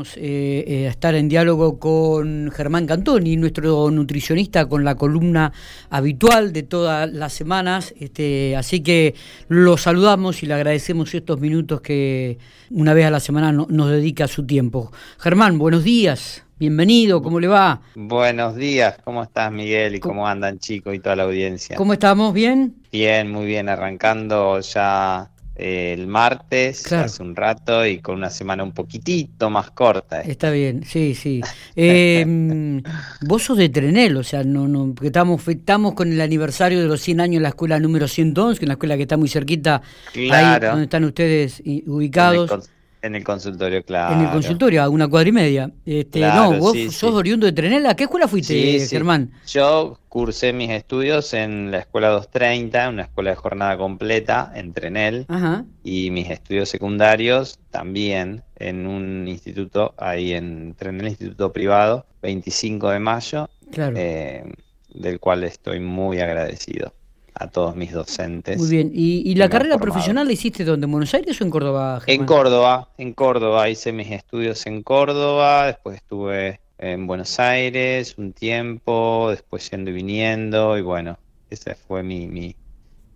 Vamos 0.00 0.16
eh, 0.16 0.64
eh, 0.66 0.86
a 0.86 0.90
estar 0.92 1.14
en 1.14 1.28
diálogo 1.28 1.78
con 1.78 2.50
Germán 2.56 2.86
Cantoni, 2.86 3.36
nuestro 3.36 3.90
nutricionista 3.90 4.66
con 4.66 4.82
la 4.82 4.94
columna 4.94 5.52
habitual 5.90 6.54
de 6.54 6.62
todas 6.62 7.12
las 7.12 7.34
semanas. 7.34 7.92
Este, 8.00 8.56
así 8.56 8.82
que 8.82 9.14
lo 9.48 9.76
saludamos 9.76 10.42
y 10.42 10.46
le 10.46 10.54
agradecemos 10.54 11.14
estos 11.14 11.38
minutos 11.38 11.82
que 11.82 12.38
una 12.70 12.94
vez 12.94 13.04
a 13.04 13.10
la 13.10 13.20
semana 13.20 13.52
nos 13.52 13.90
dedica 13.90 14.26
su 14.26 14.46
tiempo. 14.46 14.90
Germán, 15.18 15.58
buenos 15.58 15.84
días. 15.84 16.46
Bienvenido, 16.58 17.20
¿cómo 17.20 17.38
le 17.38 17.48
va? 17.48 17.82
Buenos 17.94 18.56
días, 18.56 18.96
¿cómo 19.04 19.22
estás 19.22 19.52
Miguel 19.52 19.96
y 19.96 20.00
cómo 20.00 20.26
andan 20.26 20.58
chicos 20.58 20.94
y 20.94 21.00
toda 21.00 21.16
la 21.16 21.24
audiencia? 21.24 21.76
¿Cómo 21.76 21.92
estamos? 21.92 22.32
¿Bien? 22.32 22.74
Bien, 22.90 23.30
muy 23.30 23.44
bien, 23.44 23.68
arrancando 23.68 24.60
ya 24.60 25.28
el 25.60 26.06
martes, 26.06 26.90
hace 26.92 27.22
un 27.22 27.36
rato, 27.36 27.84
y 27.84 27.98
con 27.98 28.16
una 28.16 28.30
semana 28.30 28.64
un 28.64 28.72
poquitito 28.72 29.50
más 29.50 29.70
corta. 29.70 30.22
Está 30.22 30.50
bien, 30.50 30.84
sí, 30.84 31.14
sí. 31.14 31.40
Eh, 31.76 32.82
vos 33.22 33.44
sos 33.44 33.56
de 33.56 33.68
Trenel, 33.68 34.16
o 34.16 34.22
sea, 34.22 34.44
no, 34.44 34.68
no, 34.68 34.92
porque 34.94 35.06
estamos, 35.06 35.46
estamos 35.48 35.94
con 35.94 36.12
el 36.12 36.20
aniversario 36.20 36.80
de 36.80 36.86
los 36.86 37.00
100 37.00 37.20
años 37.20 37.36
en 37.36 37.42
la 37.44 37.50
escuela 37.50 37.78
número 37.78 38.08
111, 38.08 38.58
que 38.58 38.64
es 38.64 38.66
una 38.66 38.74
escuela 38.74 38.96
que 38.96 39.02
está 39.02 39.16
muy 39.16 39.28
cerquita, 39.28 39.80
claro. 40.12 40.66
ahí 40.66 40.70
donde 40.70 40.84
están 40.84 41.04
ustedes 41.04 41.62
ubicados. 41.86 42.70
En 43.02 43.14
el 43.14 43.24
consultorio, 43.24 43.82
claro. 43.84 44.14
En 44.14 44.20
el 44.22 44.30
consultorio, 44.30 44.82
a 44.82 44.88
una 44.88 45.08
cuadra 45.08 45.28
y 45.28 45.32
media. 45.32 45.70
Este, 45.86 46.20
no, 46.20 46.58
vos 46.58 46.76
sos 46.90 47.14
oriundo 47.14 47.46
de 47.46 47.52
Trenela. 47.52 47.90
¿A 47.90 47.96
qué 47.96 48.04
escuela 48.04 48.28
fuiste, 48.28 48.86
Germán? 48.86 49.32
Yo 49.46 49.98
cursé 50.08 50.52
mis 50.52 50.70
estudios 50.70 51.32
en 51.32 51.70
la 51.70 51.78
escuela 51.78 52.08
230, 52.08 52.88
una 52.88 53.02
escuela 53.02 53.30
de 53.30 53.36
jornada 53.36 53.76
completa 53.76 54.52
en 54.54 54.72
Trenel. 54.72 55.24
Ajá. 55.28 55.64
Y 55.82 56.10
mis 56.10 56.28
estudios 56.30 56.68
secundarios 56.68 57.58
también 57.70 58.42
en 58.56 58.86
un 58.86 59.26
instituto, 59.28 59.94
ahí 59.96 60.32
en 60.32 60.74
Trenel, 60.74 61.08
instituto 61.08 61.52
privado, 61.52 62.06
25 62.22 62.90
de 62.90 62.98
mayo. 62.98 63.48
Claro. 63.70 63.96
Eh, 63.96 64.44
del 64.92 65.20
cual 65.20 65.44
estoy 65.44 65.78
muy 65.78 66.20
agradecido 66.20 66.92
a 67.40 67.48
todos 67.48 67.74
mis 67.74 67.90
docentes. 67.90 68.58
Muy 68.58 68.68
bien. 68.68 68.90
¿Y, 68.92 69.34
la 69.34 69.48
carrera 69.48 69.78
profesional 69.78 70.26
la 70.26 70.32
hiciste 70.34 70.62
dónde? 70.62 70.84
¿En 70.84 70.90
Buenos 70.90 71.14
Aires 71.14 71.40
o 71.40 71.44
en 71.44 71.50
Córdoba? 71.50 72.02
En 72.06 72.26
Córdoba, 72.26 72.90
en 72.98 73.14
Córdoba. 73.14 73.66
Hice 73.70 73.92
mis 73.92 74.10
estudios 74.10 74.66
en 74.66 74.82
Córdoba, 74.82 75.66
después 75.66 75.96
estuve 75.96 76.60
en 76.76 77.06
Buenos 77.06 77.40
Aires 77.40 78.14
un 78.18 78.34
tiempo, 78.34 79.28
después 79.30 79.70
yendo 79.70 79.90
y 79.90 79.94
viniendo, 79.94 80.76
y 80.76 80.82
bueno, 80.82 81.18
esa 81.48 81.74
fue 81.74 82.02
mi, 82.02 82.26
mi, 82.26 82.54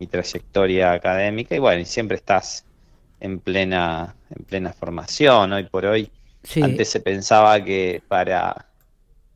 trayectoria 0.09 0.93
académica. 0.93 1.55
Y 1.55 1.59
bueno, 1.59 1.83
y 1.83 1.85
siempre 1.85 2.17
estás 2.17 2.65
en 3.21 3.41
plena, 3.41 4.15
en 4.35 4.45
plena 4.45 4.73
formación. 4.73 5.53
Hoy 5.53 5.65
por 5.65 5.85
hoy, 5.85 6.11
antes 6.63 6.89
se 6.89 7.01
pensaba 7.01 7.63
que 7.63 8.03
para, 8.09 8.69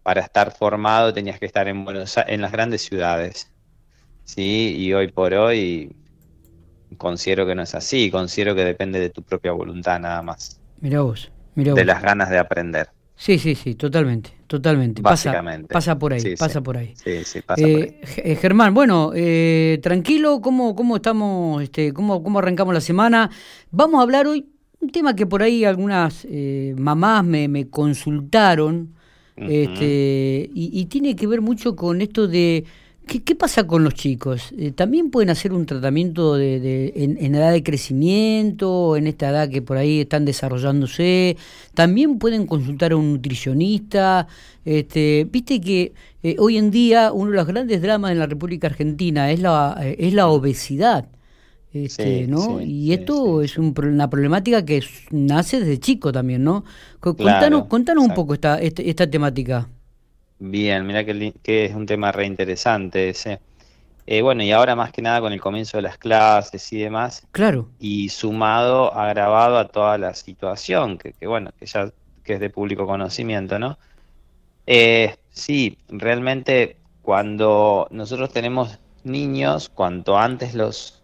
para 0.03 0.23
estar 0.23 0.51
formado 0.51 1.13
tenías 1.13 1.39
que 1.39 1.47
estar 1.47 1.69
en, 1.69 1.85
Buenos, 1.85 2.17
en 2.27 2.41
las 2.41 2.53
grandes 2.53 2.81
ciudades 2.83 3.51
Sí, 4.29 4.75
y 4.77 4.93
hoy 4.93 5.09
por 5.09 5.33
hoy 5.33 5.91
considero 6.99 7.47
que 7.47 7.55
no 7.55 7.63
es 7.63 7.75
así, 7.75 8.11
considero 8.11 8.55
que 8.55 8.63
depende 8.63 9.01
de 9.01 9.09
tu 9.09 9.23
propia 9.23 9.53
voluntad 9.53 9.99
nada 9.99 10.21
más. 10.21 10.61
Mira 10.83 11.01
vos, 11.01 11.33
mira 11.55 11.73
vos. 11.73 11.79
De 11.79 11.87
las 11.87 12.03
ganas 12.03 12.29
de 12.29 12.39
aprender. 12.39 12.91
Sí, 13.17 13.39
sí, 13.39 13.55
sí, 13.55 13.75
totalmente, 13.75 14.31
totalmente. 14.47 15.01
Básicamente. 15.01 15.73
Pasa, 15.73 15.99
por 15.99 16.13
ahí, 16.13 16.37
pasa 16.37 16.63
por 16.63 16.77
ahí. 16.77 16.93
Sí, 16.95 17.25
sí, 17.25 17.41
pasa 17.41 17.63
por 17.63 17.71
ahí. 17.71 18.01
Eh, 18.19 18.37
Germán, 18.37 18.75
bueno, 18.75 19.13
eh, 19.15 19.81
tranquilo, 19.83 20.43
¿cómo, 20.43 20.77
cómo 20.77 20.97
estamos, 20.97 21.63
este, 21.63 21.95
cómo, 21.95 22.23
cómo 22.23 22.39
arrancamos 22.39 22.75
la 22.75 22.83
semana? 22.83 23.31
Vamos 23.71 23.99
a 23.99 24.03
hablar 24.03 24.27
hoy 24.27 24.47
un 24.79 24.91
tema 24.91 25.17
que 25.17 25.25
por 25.25 25.43
ahí 25.43 25.65
algunas 25.65 26.27
eh, 26.29 26.75
mamás 26.77 27.25
me, 27.25 27.49
me 27.49 27.71
consultaron, 27.71 28.95
este, 29.37 30.51
y, 30.53 30.79
y 30.79 30.85
tiene 30.87 31.17
que 31.17 31.27
ver 31.27 31.41
mucho 31.41 31.75
con 31.75 32.03
esto 32.03 32.29
de 32.29 32.65
¿Qué, 33.09 33.35
pasa 33.35 33.67
con 33.67 33.85
los 33.85 33.95
chicos? 33.95 34.53
Eh, 34.59 34.71
¿También 34.71 35.11
pueden 35.11 35.31
hacer 35.31 35.55
un 35.55 35.65
tratamiento 35.65 36.37
de, 36.37 36.93
en, 36.95 37.35
edad 37.35 37.53
de 37.53 37.63
crecimiento, 37.63 38.97
en 38.97 39.07
esta 39.07 39.31
edad 39.31 39.49
que 39.49 39.63
por 39.63 39.79
ahí 39.79 40.03
están 40.03 40.27
desarrollándose? 40.27 41.39
¿También 41.73 42.19
pueden 42.19 42.47
consultar 42.47 42.93
a 42.93 42.97
un 42.97 43.15
nutricionista? 43.15 44.29
Este, 44.63 45.27
Viste 45.31 45.59
que 45.59 45.95
eh, 46.23 46.37
hoy 46.39 46.59
en 46.59 46.71
día 46.71 47.11
uno 47.13 47.31
de 47.31 47.37
los 47.39 47.47
grandes 47.47 47.81
dramas 47.81 48.13
en 48.13 48.19
la 48.19 48.27
República 48.27 48.67
Argentina 48.67 49.31
es 49.31 49.41
la, 49.41 49.79
eh, 49.81 49.97
es 49.99 50.13
la 50.13 50.29
obesidad. 50.29 51.09
Este, 51.73 52.27
¿no? 52.27 52.61
y 52.61 52.93
esto 52.93 53.43
es 53.43 53.59
una 53.59 54.09
problemática 54.09 54.65
que 54.65 54.83
nace 55.11 55.61
desde 55.61 55.79
chico 55.79 56.13
también, 56.13 56.43
¿no? 56.43 56.65
Contanos, 56.99 57.67
contanos 57.67 58.05
un 58.05 58.15
poco 58.15 58.35
esta, 58.35 58.59
este, 58.59 58.89
esta 58.89 59.09
temática. 59.09 59.69
Bien, 60.39 60.87
mira 60.87 61.05
que, 61.05 61.35
que, 61.43 61.65
es 61.67 61.75
un 61.75 61.87
tema 61.87 62.13
re 62.13 62.27
interesante 62.27 63.11
ese. 63.11 63.41
Eh, 64.07 64.23
bueno, 64.23 64.43
y 64.43 64.53
ahora 64.53 64.75
más 64.75 64.93
que 64.93 65.03
nada 65.03 65.21
con 65.21 65.33
el 65.33 65.41
comienzo 65.41 65.79
de 65.79 65.83
las 65.83 65.99
clases 65.99 66.73
y 66.73 66.79
demás. 66.79 67.27
Claro. 67.33 67.69
Y 67.79 68.09
sumado, 68.09 68.95
agravado 68.95 69.59
a 69.59 69.69
toda 69.69 69.99
la 69.99 70.15
situación, 70.15 70.97
que, 70.97 71.13
que 71.13 71.27
bueno, 71.27 71.51
que 71.59 71.67
ya 71.67 71.91
que 72.29 72.35
es 72.35 72.41
de 72.41 72.51
público 72.51 72.87
conocimiento, 72.87 73.59
¿no? 73.59 73.79
Eh, 74.67 75.17
sí, 75.31 75.79
realmente 75.89 76.77
cuando 77.01 77.89
nosotros 77.91 78.31
tenemos 78.31 78.79
niños, 79.03 79.71
cuanto 79.71 80.19
antes 80.19 80.55
los, 80.55 81.03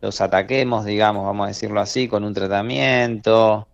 los 0.00 0.22
ataquemos, 0.22 0.86
digamos, 0.86 1.26
vamos 1.26 1.44
a 1.44 1.48
decirlo 1.48 1.80
así, 1.80 2.08
con 2.08 2.24
un 2.24 2.32
tratamiento, 2.32 3.68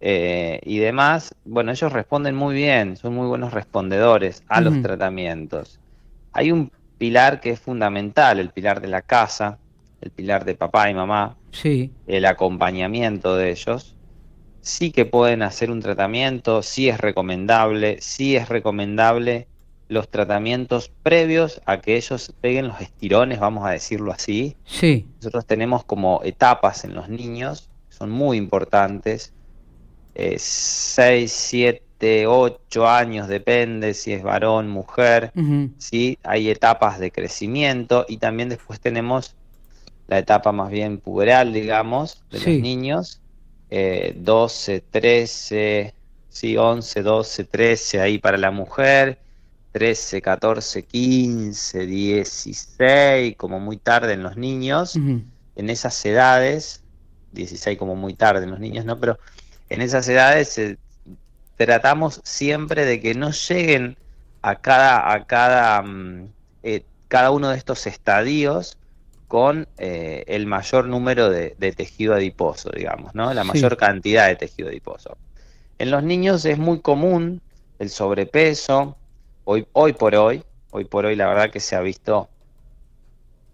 eh, 0.00 0.60
y 0.64 0.78
demás, 0.78 1.34
bueno, 1.44 1.72
ellos 1.72 1.92
responden 1.92 2.34
muy 2.34 2.54
bien, 2.54 2.96
son 2.96 3.14
muy 3.14 3.26
buenos 3.26 3.52
respondedores 3.52 4.42
a 4.48 4.62
los 4.62 4.80
tratamientos. 4.80 5.78
Hay 6.32 6.52
un 6.52 6.72
pilar 6.96 7.40
que 7.40 7.50
es 7.50 7.60
fundamental, 7.60 8.40
el 8.40 8.50
pilar 8.50 8.80
de 8.80 8.88
la 8.88 9.02
casa, 9.02 9.58
el 10.00 10.10
pilar 10.10 10.46
de 10.46 10.54
papá 10.54 10.90
y 10.90 10.94
mamá, 10.94 11.36
sí. 11.52 11.92
el 12.06 12.24
acompañamiento 12.24 13.36
de 13.36 13.50
ellos. 13.50 13.96
Sí 14.62 14.90
que 14.90 15.04
pueden 15.04 15.42
hacer 15.42 15.70
un 15.70 15.80
tratamiento, 15.80 16.62
sí 16.62 16.88
es 16.88 16.98
recomendable, 16.98 17.98
sí 18.00 18.36
es 18.36 18.48
recomendable 18.48 19.48
los 19.88 20.08
tratamientos 20.08 20.90
previos 21.02 21.60
a 21.66 21.80
que 21.80 21.96
ellos 21.96 22.32
peguen 22.40 22.68
los 22.68 22.80
estirones, 22.80 23.40
vamos 23.40 23.66
a 23.66 23.70
decirlo 23.70 24.12
así. 24.12 24.56
Sí. 24.64 25.08
Nosotros 25.16 25.46
tenemos 25.46 25.84
como 25.84 26.20
etapas 26.22 26.84
en 26.84 26.94
los 26.94 27.08
niños, 27.08 27.70
son 27.88 28.10
muy 28.10 28.36
importantes 28.36 29.34
6, 30.14 31.32
7, 31.32 32.26
8 32.26 32.88
años, 32.88 33.28
depende 33.28 33.94
si 33.94 34.12
es 34.12 34.22
varón, 34.22 34.68
mujer, 34.68 35.32
¿sí? 35.78 36.18
Hay 36.22 36.50
etapas 36.50 36.98
de 36.98 37.10
crecimiento 37.10 38.06
y 38.08 38.16
también 38.16 38.48
después 38.48 38.80
tenemos 38.80 39.36
la 40.08 40.18
etapa 40.18 40.50
más 40.52 40.70
bien 40.70 40.98
puberal, 40.98 41.52
digamos, 41.52 42.24
de 42.30 42.38
los 42.38 42.62
niños, 42.62 43.20
eh, 43.70 44.14
12, 44.16 44.82
13, 44.90 45.94
sí, 46.28 46.56
11, 46.56 47.02
12, 47.02 47.44
13 47.44 48.00
ahí 48.00 48.18
para 48.18 48.36
la 48.36 48.50
mujer, 48.50 49.18
13, 49.72 50.20
14, 50.20 50.82
15, 50.82 51.86
16, 51.86 53.36
como 53.36 53.60
muy 53.60 53.76
tarde 53.76 54.14
en 54.14 54.24
los 54.24 54.36
niños, 54.36 54.96
en 54.96 55.70
esas 55.70 56.04
edades, 56.04 56.82
16 57.32 57.78
como 57.78 57.94
muy 57.94 58.14
tarde 58.14 58.44
en 58.44 58.50
los 58.50 58.58
niños, 58.58 58.84
¿no? 58.84 58.98
Pero 58.98 59.18
en 59.70 59.80
esas 59.80 60.06
edades 60.08 60.58
eh, 60.58 60.76
tratamos 61.56 62.20
siempre 62.24 62.84
de 62.84 63.00
que 63.00 63.14
no 63.14 63.30
lleguen 63.30 63.96
a 64.42 64.56
cada, 64.56 65.12
a 65.12 65.24
cada, 65.26 65.80
mm, 65.82 66.28
eh, 66.62 66.84
cada 67.08 67.30
uno 67.30 67.48
de 67.48 67.56
estos 67.56 67.86
estadios 67.86 68.76
con 69.28 69.68
eh, 69.78 70.24
el 70.26 70.46
mayor 70.46 70.86
número 70.86 71.30
de, 71.30 71.50
tejido 71.76 72.14
adiposo, 72.14 72.70
digamos, 72.70 73.14
¿no? 73.14 73.32
La 73.32 73.44
mayor 73.44 73.76
cantidad 73.76 74.26
de 74.26 74.34
tejido 74.34 74.68
adiposo. 74.68 75.16
En 75.78 75.92
los 75.92 76.02
niños 76.02 76.44
es 76.44 76.58
muy 76.58 76.80
común 76.80 77.40
el 77.78 77.90
sobrepeso, 77.90 78.96
hoy, 79.44 79.68
hoy 79.72 79.92
por 79.92 80.16
hoy, 80.16 80.42
hoy 80.72 80.84
por 80.84 81.06
hoy 81.06 81.14
la 81.14 81.28
verdad 81.28 81.50
que 81.50 81.60
se 81.60 81.76
ha 81.76 81.80
visto, 81.80 82.28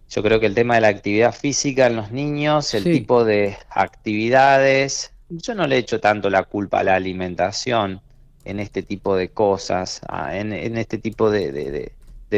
yo 0.09 0.23
creo 0.23 0.41
que 0.41 0.47
el 0.47 0.55
tema 0.55 0.77
de 0.77 0.81
la 0.81 0.89
actividad 0.89 1.35
física 1.35 1.87
en 1.87 1.97
los 1.97 2.11
niños, 2.11 2.73
el 2.73 2.85
tipo 2.85 3.25
de 3.25 3.59
actividades, 3.69 5.13
yo 5.29 5.55
no 5.55 5.67
le 5.67 5.79
echo 5.79 6.01
tanto 6.01 6.31
la 6.31 6.45
culpa 6.45 6.81
a 6.81 6.85
la 6.85 6.95
alimentación 6.95 8.01
en 8.45 8.61
este 8.61 8.83
tipo 8.83 9.17
de 9.17 9.31
cosas, 9.31 10.01
en, 10.33 10.53
este 10.79 10.99
tipo 10.99 11.31
de, 11.31 11.93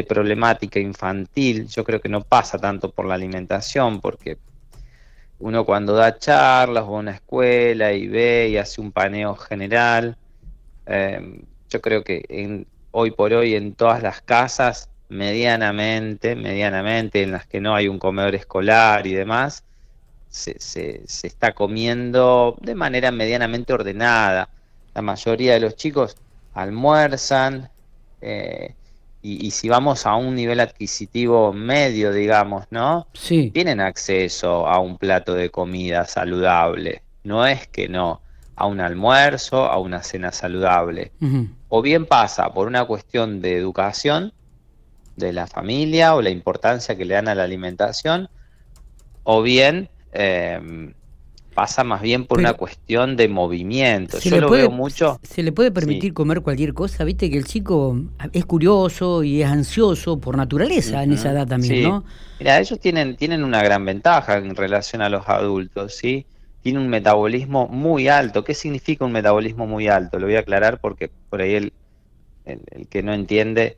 problemática 0.07 0.79
infantil. 0.79 1.67
Yo 1.67 1.83
creo 1.83 2.01
que 2.01 2.09
no 2.09 2.21
pasa 2.21 2.57
tanto 2.57 2.91
por 2.91 3.05
la 3.05 3.15
alimentación, 3.15 4.01
porque 4.01 4.37
uno 5.39 5.65
cuando 5.65 5.93
da 5.93 6.17
charlas 6.17 6.83
o 6.85 6.91
una 6.97 7.11
escuela 7.11 7.93
y 7.93 8.07
ve 8.07 8.49
y 8.49 8.57
hace 8.57 8.81
un 8.81 8.91
paneo 8.91 9.35
general, 9.35 10.17
em, 10.85 11.43
yo 11.69 11.81
creo 11.81 12.03
que 12.03 12.25
en, 12.29 12.65
hoy 12.91 13.11
por 13.11 13.33
hoy 13.33 13.55
en 13.55 13.73
todas 13.75 14.01
las 14.01 14.21
casas, 14.21 14.89
medianamente, 15.09 16.35
medianamente, 16.35 17.23
en 17.23 17.31
las 17.31 17.45
que 17.47 17.61
no 17.61 17.75
hay 17.75 17.87
un 17.87 17.99
comedor 17.99 18.35
escolar 18.35 19.05
y 19.07 19.13
demás, 19.13 19.63
se, 20.29 20.59
se, 20.59 21.27
está 21.27 21.53
comiendo 21.53 22.55
de 22.61 22.75
manera 22.75 23.11
medianamente 23.11 23.73
ordenada. 23.73 24.49
la 24.93 25.01
mayoría 25.01 25.53
de 25.53 25.59
los 25.59 25.75
chicos 25.75 26.15
almuerzan, 26.53 27.69
eh, 28.21 28.75
y, 29.21 29.51
si 29.51 29.67
vamos 29.67 30.05
a 30.05 30.15
un 30.15 30.33
nivel 30.33 30.61
adquisitivo 30.61 31.51
medio, 31.51 32.13
digamos, 32.13 32.65
¿no? 32.69 33.07
Sí. 33.13 33.51
Tienen 33.51 33.81
acceso 33.81 34.65
a 34.65 34.79
un 34.79 34.97
plato 34.97 35.33
de 35.33 35.49
comida 35.49 36.05
saludable. 36.05 37.03
No 37.25 37.45
es 37.45 37.67
que 37.67 37.89
no, 37.89 38.21
a 38.55 38.65
un 38.65 38.79
almuerzo, 38.79 39.65
a 39.65 39.77
una 39.77 40.03
cena 40.03 40.31
saludable. 40.31 41.11
O 41.67 41.81
bien 41.81 42.05
pasa 42.05 42.53
por 42.53 42.67
una 42.67 42.85
cuestión 42.85 43.41
de 43.41 43.57
educación 43.57 44.31
de 45.17 45.33
la 45.33 45.47
familia 45.47 46.15
o 46.15 46.21
la 46.21 46.29
importancia 46.29 46.95
que 46.95 47.03
le 47.03 47.15
dan 47.15 47.27
a 47.27 47.35
la 47.35 47.43
alimentación, 47.43 48.29
o 49.23 49.41
bien 49.41 49.89
eh, 50.13 50.93
pasa 51.59 51.83
más 51.83 52.01
bien 52.01 52.25
por 52.25 52.39
una 52.39 52.53
cuestión 52.53 53.17
de 53.17 53.27
movimiento. 53.27 54.17
Yo 54.19 54.39
lo 54.39 54.49
veo 54.49 54.71
mucho. 54.71 55.19
¿Se 55.23 55.43
le 55.43 55.51
puede 55.51 55.71
permitir 55.71 56.13
comer 56.13 56.39
cualquier 56.39 56.73
cosa? 56.73 57.03
Viste 57.03 57.29
que 57.29 57.37
el 57.37 57.43
chico 57.43 57.99
es 58.31 58.45
curioso 58.45 59.23
y 59.23 59.41
es 59.41 59.49
ansioso 59.49 60.19
por 60.21 60.37
naturaleza 60.37 61.03
en 61.03 61.11
esa 61.11 61.31
edad 61.31 61.47
también, 61.47 61.83
¿no? 61.83 62.05
Mira, 62.39 62.59
ellos 62.59 62.79
tienen, 62.79 63.17
tienen 63.17 63.43
una 63.43 63.61
gran 63.61 63.83
ventaja 63.83 64.37
en 64.37 64.55
relación 64.55 65.01
a 65.01 65.09
los 65.09 65.27
adultos, 65.27 65.95
¿sí? 65.95 66.25
Tienen 66.61 66.81
un 66.81 66.87
metabolismo 66.87 67.67
muy 67.67 68.07
alto. 68.07 68.45
¿Qué 68.45 68.53
significa 68.53 69.03
un 69.03 69.11
metabolismo 69.11 69.67
muy 69.67 69.89
alto? 69.89 70.17
Lo 70.17 70.27
voy 70.27 70.37
a 70.37 70.39
aclarar 70.39 70.79
porque 70.79 71.11
por 71.29 71.41
ahí 71.41 71.55
el, 71.55 71.73
el, 72.45 72.87
que 72.87 73.03
no 73.03 73.13
entiende 73.13 73.75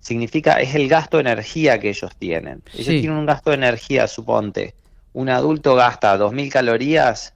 significa 0.00 0.60
es 0.60 0.74
el 0.74 0.88
gasto 0.88 1.16
de 1.16 1.22
energía 1.22 1.80
que 1.80 1.88
ellos 1.88 2.14
tienen. 2.18 2.62
Ellos 2.74 2.88
tienen 2.88 3.12
un 3.12 3.24
gasto 3.24 3.48
de 3.48 3.56
energía, 3.56 4.06
suponte, 4.06 4.74
un 5.14 5.30
adulto 5.30 5.76
gasta 5.76 6.18
2.000 6.18 6.50
calorías, 6.50 7.34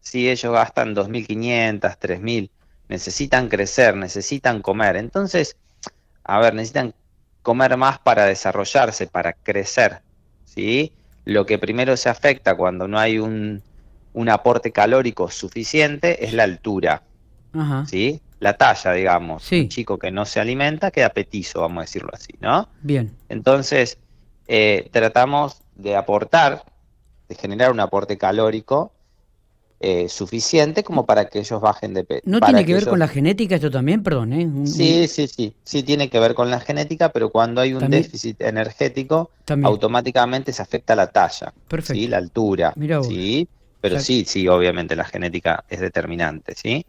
si 0.00 0.28
ellos 0.28 0.52
gastan 0.52 0.96
2.500, 0.96 1.80
3.000, 1.80 2.50
necesitan 2.88 3.48
crecer, 3.48 3.94
necesitan 3.94 4.62
comer. 4.62 4.96
Entonces, 4.96 5.56
a 6.24 6.40
ver, 6.40 6.54
necesitan 6.54 6.94
comer 7.42 7.76
más 7.76 7.98
para 7.98 8.24
desarrollarse, 8.24 9.06
para 9.06 9.34
crecer. 9.34 10.00
¿sí? 10.44 10.92
Lo 11.26 11.44
que 11.44 11.58
primero 11.58 11.96
se 11.98 12.08
afecta 12.08 12.56
cuando 12.56 12.88
no 12.88 12.98
hay 12.98 13.18
un, 13.18 13.62
aporte 14.28 14.72
calórico 14.72 15.30
suficiente 15.30 16.24
es 16.24 16.32
la 16.32 16.44
altura. 16.44 17.02
¿sí? 17.86 18.22
La 18.40 18.56
talla, 18.56 18.92
digamos. 18.92 19.52
Un 19.52 19.68
chico 19.68 19.98
que 19.98 20.10
no 20.10 20.24
se 20.24 20.40
alimenta 20.40 20.90
queda 20.90 21.10
petizo, 21.10 21.60
vamos 21.60 21.78
a 21.78 21.80
decirlo 21.82 22.10
así, 22.14 22.32
¿no? 22.40 22.68
Bien. 22.80 23.14
Entonces, 23.28 23.98
eh, 24.46 24.88
tratamos 24.92 25.60
de 25.76 25.94
aportar 25.94 26.64
de 27.28 27.34
generar 27.34 27.72
un 27.72 27.80
aporte 27.80 28.16
calórico 28.16 28.92
eh, 29.80 30.08
suficiente 30.08 30.82
como 30.82 31.06
para 31.06 31.28
que 31.28 31.38
ellos 31.38 31.60
bajen 31.60 31.94
de 31.94 32.02
peso. 32.02 32.22
¿No 32.24 32.40
tiene 32.40 32.64
que, 32.64 32.74
ver 32.74 32.88
con 32.88 32.98
la 32.98 33.06
genética 33.06 33.54
esto 33.54 33.70
también? 33.70 34.02
Perdón, 34.02 34.32
¿eh? 34.32 34.50
sí, 34.66 35.06
sí, 35.06 35.28
sí, 35.28 35.54
sí 35.62 35.84
tiene 35.84 36.10
que 36.10 36.18
ver 36.18 36.34
con 36.34 36.50
la 36.50 36.58
genética, 36.58 37.10
pero 37.10 37.30
cuando 37.30 37.60
hay 37.60 37.74
un 37.74 37.88
déficit 37.88 38.40
energético, 38.40 39.30
automáticamente 39.62 40.52
se 40.52 40.62
afecta 40.62 40.96
la 40.96 41.06
talla, 41.06 41.52
¿sí? 41.84 42.08
la 42.08 42.16
altura, 42.16 42.74
¿sí? 43.02 43.46
Pero 43.80 44.00
sí, 44.00 44.24
sí, 44.26 44.48
obviamente 44.48 44.96
la 44.96 45.04
genética 45.04 45.64
es 45.68 45.78
determinante, 45.78 46.56
¿sí? 46.56 46.84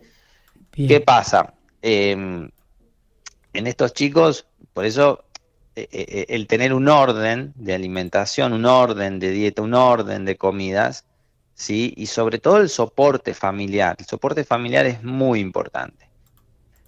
¿Qué 0.72 1.00
pasa? 1.00 1.54
Em, 1.84 2.50
en 3.54 3.68
estos 3.68 3.94
chicos, 3.94 4.48
por 4.74 4.86
eso 4.86 5.26
el 5.76 6.48
tener 6.48 6.74
un 6.74 6.88
orden 6.88 7.54
de 7.56 7.74
alimentación, 7.74 8.54
un 8.54 8.66
orden 8.66 9.20
de 9.20 9.32
dieta, 9.32 9.62
un 9.62 9.74
orden 9.74 10.26
de 10.26 10.36
comidas, 10.36 11.06
¿sí? 11.54 11.94
Y 11.98 12.08
sobre 12.08 12.40
todo 12.40 12.58
el 12.58 12.70
soporte 12.70 13.34
familiar. 13.34 13.96
El 14.00 14.06
soporte 14.06 14.44
familiar 14.44 14.86
es 14.86 15.04
muy 15.04 15.40
importante. 15.40 16.10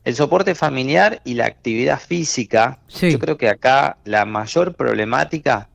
El 0.03 0.15
soporte 0.15 0.55
familiar 0.55 1.21
y 1.25 1.35
la 1.35 1.45
actividad 1.45 1.99
física, 1.99 2.79
yo 2.89 3.19
creo 3.19 3.37
que 3.37 3.49
acá 3.49 3.97
la 4.03 4.25
mayor 4.25 4.73
problemática, 4.73 5.69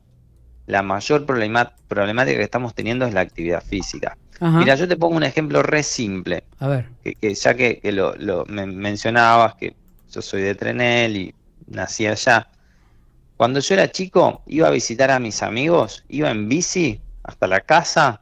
la 0.65 0.83
mayor 0.83 1.25
problemática 1.25 2.37
que 2.37 2.43
estamos 2.43 2.75
teniendo 2.75 3.05
es 3.05 3.13
la 3.13 3.21
actividad 3.21 3.63
física. 3.63 4.17
Mira, 4.39 4.75
yo 4.75 4.87
te 4.87 4.97
pongo 4.97 5.15
un 5.15 5.23
ejemplo 5.23 5.63
re 5.63 5.81
simple. 5.81 6.43
A 6.59 6.67
ver. 6.67 6.89
Que, 7.03 7.33
ya 7.33 7.53
que, 7.55 7.79
lo, 7.91 8.45
mencionabas, 8.45 9.55
que 9.55 9.75
yo 10.11 10.21
soy 10.21 10.41
de 10.41 10.55
Trenel 10.55 11.15
y 11.15 11.35
nací 11.67 12.05
allá. 12.05 12.47
Cuando 13.37 13.59
yo 13.59 13.75
era 13.75 13.91
chico, 13.91 14.41
iba 14.47 14.67
a 14.67 14.71
visitar 14.71 15.11
a 15.11 15.19
mis 15.19 15.43
amigos, 15.43 16.03
iba 16.09 16.31
en 16.31 16.49
bici 16.49 16.99
hasta 17.23 17.45
la 17.45 17.61
casa 17.61 18.21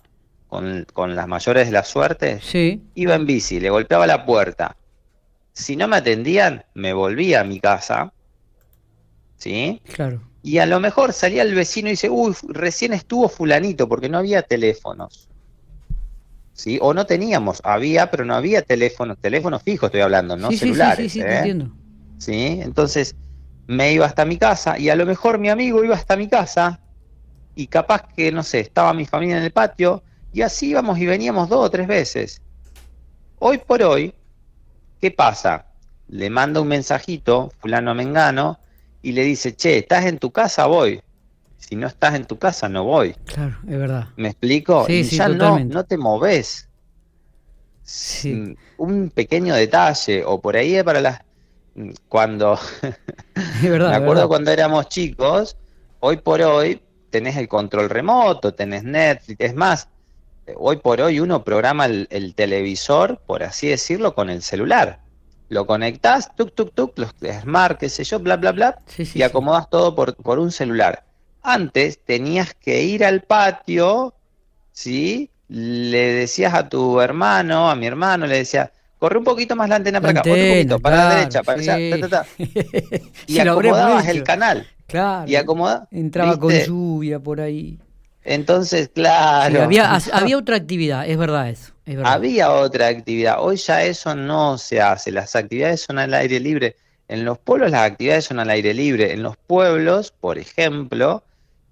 con, 0.49 1.15
las 1.15 1.27
mayores 1.27 1.67
de 1.67 1.71
la 1.71 1.83
suerte. 1.83 2.39
Sí. 2.41 2.83
Iba 2.95 3.15
en 3.15 3.25
bici, 3.25 3.59
le 3.61 3.69
golpeaba 3.69 4.05
la 4.05 4.25
puerta. 4.25 4.75
Si 5.53 5.77
no 5.77 5.87
me 5.87 5.97
atendían, 5.97 6.65
me 6.73 6.91
volvía 6.91 7.41
a 7.41 7.43
mi 7.45 7.61
casa. 7.61 8.11
¿Sí? 9.37 9.81
Claro. 9.93 10.21
Y 10.43 10.57
a 10.57 10.65
lo 10.65 10.79
mejor 10.79 11.13
salía 11.13 11.43
el 11.43 11.55
vecino 11.55 11.87
y 11.87 11.91
dice, 11.91 12.09
uy, 12.09 12.35
recién 12.49 12.93
estuvo 12.93 13.29
fulanito, 13.29 13.87
porque 13.87 14.09
no 14.09 14.17
había 14.17 14.41
teléfonos. 14.41 15.29
¿Sí? 16.53 16.77
O 16.81 16.93
no 16.93 17.05
teníamos, 17.05 17.61
había, 17.63 18.11
pero 18.11 18.25
no 18.25 18.35
había 18.35 18.61
teléfonos, 18.61 19.17
teléfonos 19.17 19.63
fijos 19.63 19.87
estoy 19.87 20.01
hablando, 20.01 20.35
no 20.37 20.51
celulares. 20.51 21.11
Sí, 21.11 21.19
sí, 21.19 21.25
sí, 21.25 21.25
¿eh? 21.25 21.37
entiendo. 21.37 21.71
¿Sí? 22.17 22.59
Entonces, 22.61 23.15
me 23.67 23.93
iba 23.93 24.05
hasta 24.05 24.25
mi 24.25 24.37
casa 24.37 24.77
y 24.77 24.89
a 24.89 24.95
lo 24.95 25.05
mejor 25.05 25.39
mi 25.39 25.49
amigo 25.49 25.83
iba 25.83 25.95
hasta 25.95 26.15
mi 26.15 26.27
casa 26.27 26.79
y 27.55 27.67
capaz 27.67 28.07
que, 28.15 28.31
no 28.31 28.43
sé, 28.43 28.59
estaba 28.59 28.93
mi 28.93 29.05
familia 29.05 29.37
en 29.37 29.43
el 29.43 29.51
patio 29.51 30.03
y 30.33 30.41
así 30.41 30.69
íbamos 30.69 30.99
y 30.99 31.05
veníamos 31.05 31.49
dos 31.49 31.65
o 31.65 31.71
tres 31.71 31.87
veces. 31.87 32.41
Hoy 33.39 33.57
por 33.59 33.81
hoy, 33.83 34.13
¿qué 34.99 35.11
pasa? 35.11 35.65
Le 36.07 36.29
manda 36.29 36.61
un 36.61 36.67
mensajito, 36.67 37.51
fulano 37.59 37.91
a 37.91 37.93
Mengano, 37.93 38.59
y 39.01 39.11
le 39.13 39.23
dice, 39.23 39.55
che, 39.55 39.77
¿estás 39.77 40.05
en 40.05 40.19
tu 40.19 40.31
casa? 40.31 40.65
Voy. 40.65 41.01
Si 41.57 41.75
no 41.75 41.87
estás 41.87 42.15
en 42.15 42.25
tu 42.25 42.37
casa, 42.37 42.69
no 42.69 42.83
voy. 42.83 43.13
Claro, 43.25 43.57
es 43.67 43.77
verdad. 43.77 44.07
¿Me 44.17 44.29
explico? 44.29 44.85
Sí, 44.85 44.93
y 44.93 45.03
sí, 45.03 45.17
ya 45.17 45.27
no, 45.29 45.59
no 45.59 45.83
te 45.83 45.97
moves. 45.97 46.67
Sí. 47.83 48.55
Un 48.77 49.09
pequeño 49.09 49.55
detalle, 49.55 50.23
o 50.25 50.41
por 50.41 50.57
ahí 50.57 50.81
para 50.83 51.01
las 51.01 51.21
cuando 52.07 52.57
verdad, 53.61 53.89
me 53.89 53.95
acuerdo 53.95 54.27
cuando 54.27 54.51
éramos 54.51 54.87
chicos, 54.87 55.57
hoy 55.99 56.17
por 56.17 56.41
hoy 56.41 56.81
tenés 57.09 57.37
el 57.37 57.47
control 57.47 57.89
remoto, 57.89 58.53
tenés 58.53 58.83
Netflix, 58.83 59.39
es 59.39 59.55
más, 59.55 59.89
hoy 60.57 60.77
por 60.77 61.01
hoy 61.01 61.19
uno 61.19 61.43
programa 61.43 61.85
el, 61.85 62.33
televisor, 62.35 63.19
por 63.25 63.43
así 63.43 63.67
decirlo, 63.69 64.15
con 64.15 64.29
el 64.29 64.41
celular. 64.41 64.99
Lo 65.47 65.67
conectás, 65.67 66.35
tuk, 66.35 66.53
tuk, 66.55 66.73
tuk, 66.73 66.97
los 66.97 67.13
smart, 67.41 67.79
qué 67.79 67.89
sé 67.89 68.03
yo, 68.03 68.19
bla, 68.19 68.35
bla, 68.35 68.51
bla, 68.51 68.79
y 68.97 69.21
acomodas 69.21 69.69
todo 69.69 69.95
por, 69.95 70.15
por 70.15 70.39
un 70.39 70.51
celular. 70.51 71.05
Antes 71.43 71.99
tenías 72.03 72.53
que 72.55 72.83
ir 72.83 73.05
al 73.05 73.21
patio, 73.21 74.15
¿sí? 74.71 75.29
Le 75.47 76.13
decías 76.13 76.53
a 76.55 76.67
tu 76.67 76.99
hermano, 76.99 77.69
a 77.69 77.75
mi 77.75 77.85
hermano, 77.85 78.25
le 78.25 78.37
decía, 78.37 78.71
corre 79.05 79.19
un 79.19 79.23
poquito 79.23 79.55
más 79.55 79.69
la 79.69 79.75
antena 79.75 80.01
para 80.01 80.19
acá, 80.19 80.21
otro 80.21 80.33
poquito, 80.33 80.79
para 80.79 80.95
la 80.95 81.15
derecha, 81.15 81.43
para 81.43 81.59
allá, 81.59 81.77
y 83.27 83.37
acomodabas 83.39 84.07
el 84.07 84.23
canal. 84.23 84.67
Claro. 84.87 85.29
Y 85.29 85.35
acomoda, 85.35 85.87
Entraba 85.91 86.39
con 86.39 86.51
lluvia 86.51 87.19
por 87.19 87.39
ahí. 87.39 87.77
Entonces, 88.23 88.89
claro. 88.91 89.61
había, 89.61 89.93
había 90.13 90.39
otra 90.39 90.55
actividad, 90.55 91.07
es 91.07 91.19
verdad 91.19 91.49
eso. 91.49 91.71
Había 92.03 92.51
otra 92.51 92.87
actividad. 92.87 93.35
Hoy 93.41 93.57
ya 93.57 93.83
eso 93.83 94.15
no 94.15 94.57
se 94.57 94.81
hace. 94.81 95.11
Las 95.11 95.35
actividades 95.35 95.81
son 95.81 95.99
al 95.99 96.11
aire 96.15 96.39
libre. 96.39 96.75
En 97.07 97.25
los 97.25 97.37
pueblos 97.37 97.69
las 97.69 97.83
actividades 97.83 98.25
son 98.25 98.39
al 98.39 98.49
aire 98.49 98.73
libre. 98.73 99.13
En 99.13 99.21
los 99.21 99.37
pueblos, 99.37 100.11
por 100.19 100.39
ejemplo, 100.39 101.23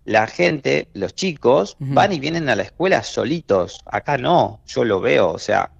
la 0.05 0.27
gente, 0.27 0.87
los 0.93 1.15
chicos, 1.15 1.77
van 1.79 2.13
y 2.13 2.19
vienen 2.19 2.47
a 2.47 2.55
la 2.55 2.61
escuela 2.61 3.01
solitos. 3.01 3.81
Acá 3.87 4.19
no, 4.19 4.59
yo 4.67 4.83
lo 4.83 5.01
veo. 5.01 5.31
O 5.31 5.39
sea, 5.39 5.71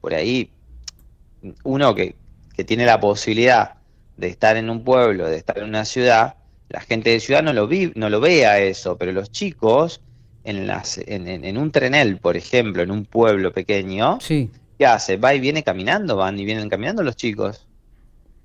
por 0.00 0.14
ahí 0.14 0.50
uno 1.62 1.94
que, 1.94 2.16
tiene 2.66 2.86
la 2.86 3.00
posibilidad 3.00 3.74
de 4.16 4.28
estar 4.28 4.56
en 4.56 4.70
un 4.70 4.84
pueblo, 4.84 5.28
de 5.28 5.36
estar 5.36 5.58
en 5.58 5.64
una 5.64 5.84
ciudad, 5.84 6.36
la 6.68 6.80
gente 6.80 7.10
de 7.10 7.18
ciudad 7.18 7.42
no 7.42 7.52
lo, 7.52 7.66
vi, 7.66 7.92
no 7.96 8.08
lo 8.08 8.20
ve 8.20 8.46
a 8.46 8.60
eso, 8.60 8.96
pero 8.96 9.10
los 9.10 9.32
chicos 9.32 10.00
en, 10.44 10.66
las, 10.66 10.98
en, 10.98 11.58
un 11.58 11.72
trenel, 11.72 12.18
por 12.18 12.36
ejemplo, 12.36 12.82
en 12.82 12.92
un 12.92 13.06
pueblo 13.06 13.52
pequeño, 13.52 14.18
sí. 14.20 14.50
¿qué 14.78 14.86
hace? 14.86 15.16
Va 15.16 15.34
y 15.34 15.40
viene 15.40 15.64
caminando, 15.64 16.16
van 16.16 16.38
y 16.38 16.44
vienen 16.44 16.68
caminando 16.68 17.02
los 17.02 17.16
chicos. 17.16 17.66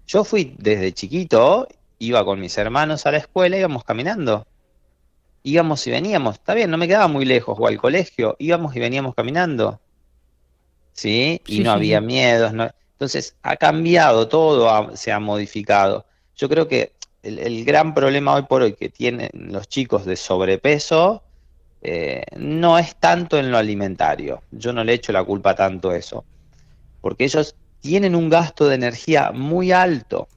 Yo 0.07 0.23
fui 0.23 0.55
desde 0.57 0.91
chiquito, 0.91 1.67
iba 1.99 2.25
con 2.25 2.39
mis 2.39 2.57
hermanos 2.57 3.05
a 3.05 3.11
la 3.11 3.19
escuela, 3.19 3.57
íbamos 3.57 3.83
caminando. 3.83 4.47
Íbamos 5.43 5.85
y 5.85 5.91
veníamos, 5.91 6.35
está 6.35 6.53
bien, 6.53 6.71
no 6.71 6.77
me 6.77 6.87
quedaba 6.87 7.07
muy 7.07 7.25
lejos, 7.25 7.57
o 7.59 7.67
al 7.67 7.77
colegio, 7.77 8.35
íbamos 8.39 8.75
y 8.75 8.79
veníamos 8.79 9.13
caminando. 9.13 9.79
¿Sí? 10.93 11.41
Y 11.45 11.59
no 11.59 11.71
había 11.71 12.01
miedos, 12.01 12.53
no, 12.53 12.69
entonces, 12.99 13.33
ha 13.43 13.55
cambiado 13.55 14.27
todo, 14.27 14.93
se 14.97 15.13
ha 15.13 15.21
modificado. 15.21 16.05
Yo 16.35 16.49
creo 16.49 16.67
que 16.67 16.91
el, 17.23 17.63
gran 17.63 17.93
problema 17.93 18.35
hoy 18.35 18.41
por 18.41 18.61
hoy 18.61 18.73
que 18.73 18.89
tienen 18.89 19.29
los 19.33 19.69
chicos 19.69 20.03
de 20.03 20.17
sobrepeso 20.17 21.23
eh, 21.81 22.23
no 22.35 22.77
es 22.77 22.97
tanto 22.97 23.39
en 23.39 23.51
lo 23.51 23.57
alimentario. 23.57 24.43
Yo 24.51 24.73
no 24.73 24.83
le 24.83 24.95
echo 24.95 25.13
la 25.13 25.23
culpa 25.23 25.55
tanto 25.55 25.91
a 25.91 25.95
eso. 25.95 26.25
Porque 26.99 27.23
ellos 27.23 27.55
tienen 27.79 28.17
un 28.17 28.27
gasto 28.27 28.67
de 28.67 28.75
energía 28.75 29.31
muy 29.31 29.71
alto 29.71 30.27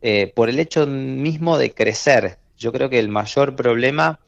eh, 0.00 0.32
por 0.34 0.48
el 0.48 0.60
hecho 0.60 0.86
mismo 0.86 1.58
de 1.58 1.74
crecer. 1.74 2.38
Yo 2.56 2.72
creo 2.72 2.88
que 2.88 2.98
el 2.98 3.10
mayor 3.10 3.54
problema 3.54 4.18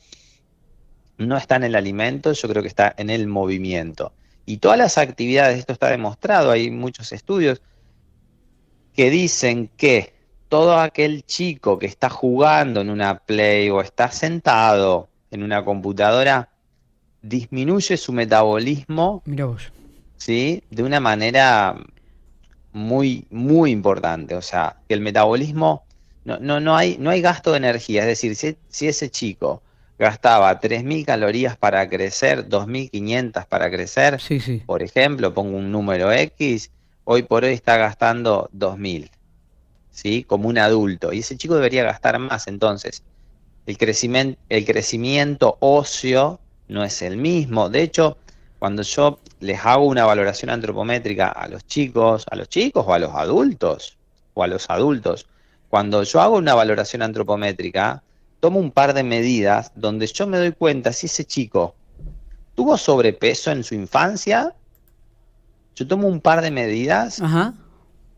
no 1.17 1.39
está 1.39 1.57
en 1.57 1.65
el 1.65 1.77
alimento, 1.77 2.35
yo 2.35 2.47
creo 2.47 2.61
que 2.61 2.69
está 2.69 2.95
en 2.99 3.09
el 3.09 3.27
movimiento. 3.27 4.13
Y 4.45 4.59
todas 4.59 4.79
las 4.79 4.99
actividades, 4.99 5.59
esto 5.59 5.73
está 5.73 5.89
demostrado, 5.89 6.51
hay 6.51 6.71
muchos 6.71 7.13
estudios 7.13 7.63
que 8.95 9.11
dicen 9.11 9.71
que 9.77 10.13
todo 10.49 10.79
aquel 10.79 11.25
chico 11.25 11.79
que 11.79 11.87
está 11.87 12.11
jugando 12.11 12.81
en 12.81 12.91
una 12.91 13.19
play 13.19 13.71
o 13.71 13.81
está 13.81 14.11
sentado 14.11 15.09
en 15.31 15.43
una 15.43 15.65
computadora 15.65 16.51
disminuye 17.23 17.97
su 17.97 18.13
metabolismo 18.13 19.23
¿sí? 20.17 20.63
de 20.71 20.83
una 20.83 21.01
manera 21.01 21.77
muy, 22.73 23.27
muy 23.31 23.71
importante. 23.71 24.35
O 24.35 24.43
sea, 24.43 24.77
que 24.89 24.95
el 24.95 25.01
metabolismo, 25.01 25.85
no, 26.25 26.39
no, 26.39 26.61
no, 26.61 26.77
hay, 26.77 26.97
no 26.99 27.11
hay 27.11 27.23
gasto 27.23 27.53
de 27.53 27.59
energía. 27.59 28.03
Es 28.03 28.09
decir, 28.09 28.37
si, 28.37 28.57
si 28.69 28.89
ese 28.89 29.11
chico 29.11 29.63
gastaba 29.99 30.61
3.000 30.61 31.05
calorías 31.05 31.57
para 31.57 31.89
crecer, 31.89 32.49
2.500 32.49 33.47
para 33.47 33.71
crecer, 33.71 34.19
por 34.67 34.83
ejemplo, 34.83 35.33
pongo 35.33 35.57
un 35.57 35.71
número 35.71 36.11
X, 36.13 36.71
hoy 37.05 37.23
por 37.23 37.45
hoy 37.45 37.53
está 37.53 37.77
gastando 37.77 38.49
2.000, 38.53 39.11
¿sí? 39.91 40.25
Como 40.25 40.49
un 40.49 40.59
adulto. 40.59 41.13
Y 41.13 41.21
ese 41.21 41.37
chico 41.37 41.55
debería 41.55 41.85
gastar 41.85 42.19
más. 42.19 42.49
Entonces, 42.49 43.03
el 43.67 43.79
crecimiento, 43.79 44.41
el 44.49 44.65
crecimiento 44.65 45.57
óseo 45.61 46.41
no 46.69 46.85
es 46.85 47.03
el 47.03 47.17
mismo. 47.17 47.69
De 47.69 47.83
hecho, 47.83 48.17
cuando 48.59 48.83
yo 48.83 49.19
les 49.41 49.65
hago 49.65 49.87
una 49.87 50.05
valoración 50.05 50.51
antropométrica 50.51 51.29
a 51.29 51.49
los 51.49 51.67
chicos, 51.67 52.25
a 52.31 52.37
los 52.37 52.49
chicos 52.49 52.85
o 52.87 52.95
a 52.95 52.99
los 52.99 53.13
adultos, 53.15 53.97
o 54.35 54.43
a 54.43 54.47
los 54.47 54.71
adultos, 54.71 55.27
cuando 55.69 56.03
yo 56.03 56.21
hago 56.21 56.37
una 56.37 56.55
valoración 56.55 57.03
antropométrica, 57.03 58.03
tomo 58.43 58.59
un 58.59 58.73
par 58.73 58.93
de 58.93 59.05
medidas 59.05 59.71
donde 59.77 60.09
yo 60.09 60.27
me 60.27 60.37
doy 60.37 60.51
cuenta 60.51 60.93
si 60.93 61.07
ese 61.07 61.25
chico 61.25 61.77
tuvo 62.57 62.77
sobrepeso 62.77 63.53
en 63.53 63.63
su 63.63 63.77
infancia, 63.77 64.53
yo 65.77 65.87
tomo 65.87 66.09
un 66.09 66.21
par 66.21 66.43
de 66.43 66.51
medidas, 66.51 67.23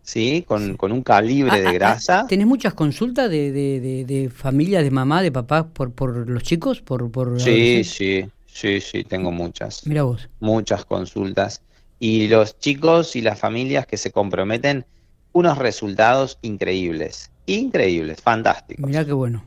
¿sí? 0.02 0.42
Con, 0.48 0.78
un 0.80 1.02
calibre 1.02 1.60
de 1.60 1.66
ah, 1.66 1.70
ah, 1.70 1.74
grasa. 1.74 2.26
¿Tenés 2.26 2.46
muchas 2.46 2.72
consultas 2.72 3.28
de, 3.28 3.52
de, 3.52 4.04
de, 4.06 4.30
familias, 4.30 4.82
de 4.82 4.90
mamá, 4.90 5.20
de 5.20 5.30
papá 5.30 5.68
por, 5.68 5.92
por 5.92 6.26
los 6.26 6.42
chicos? 6.42 6.80
Por, 6.80 7.10
por 7.10 7.38
sí, 7.38 7.84
sí. 7.84 8.24
Sí, 8.46 8.80
sí, 8.80 9.04
tengo 9.04 9.30
muchas. 9.30 9.86
Mira 9.86 10.04
vos. 10.04 10.30
Muchas 10.40 10.86
consultas. 10.86 11.60
Y 11.98 12.28
los 12.28 12.58
chicos 12.58 13.14
y 13.14 13.20
las 13.20 13.38
familias 13.38 13.86
que 13.86 13.98
se 13.98 14.10
comprometen, 14.10 14.86
unos 15.32 15.58
resultados 15.58 16.38
increíbles. 16.40 17.30
Increíbles, 17.44 18.22
fantásticos. 18.22 18.86
Mira 18.86 19.04
qué 19.04 19.12
bueno. 19.12 19.44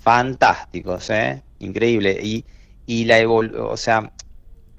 Fantásticos, 0.00 1.10
¿eh? 1.10 1.42
Increíble. 1.58 2.18
Y, 2.22 2.44
y 2.86 3.04
la 3.04 3.18
evolución, 3.18 3.66
o 3.68 3.76
sea, 3.76 4.12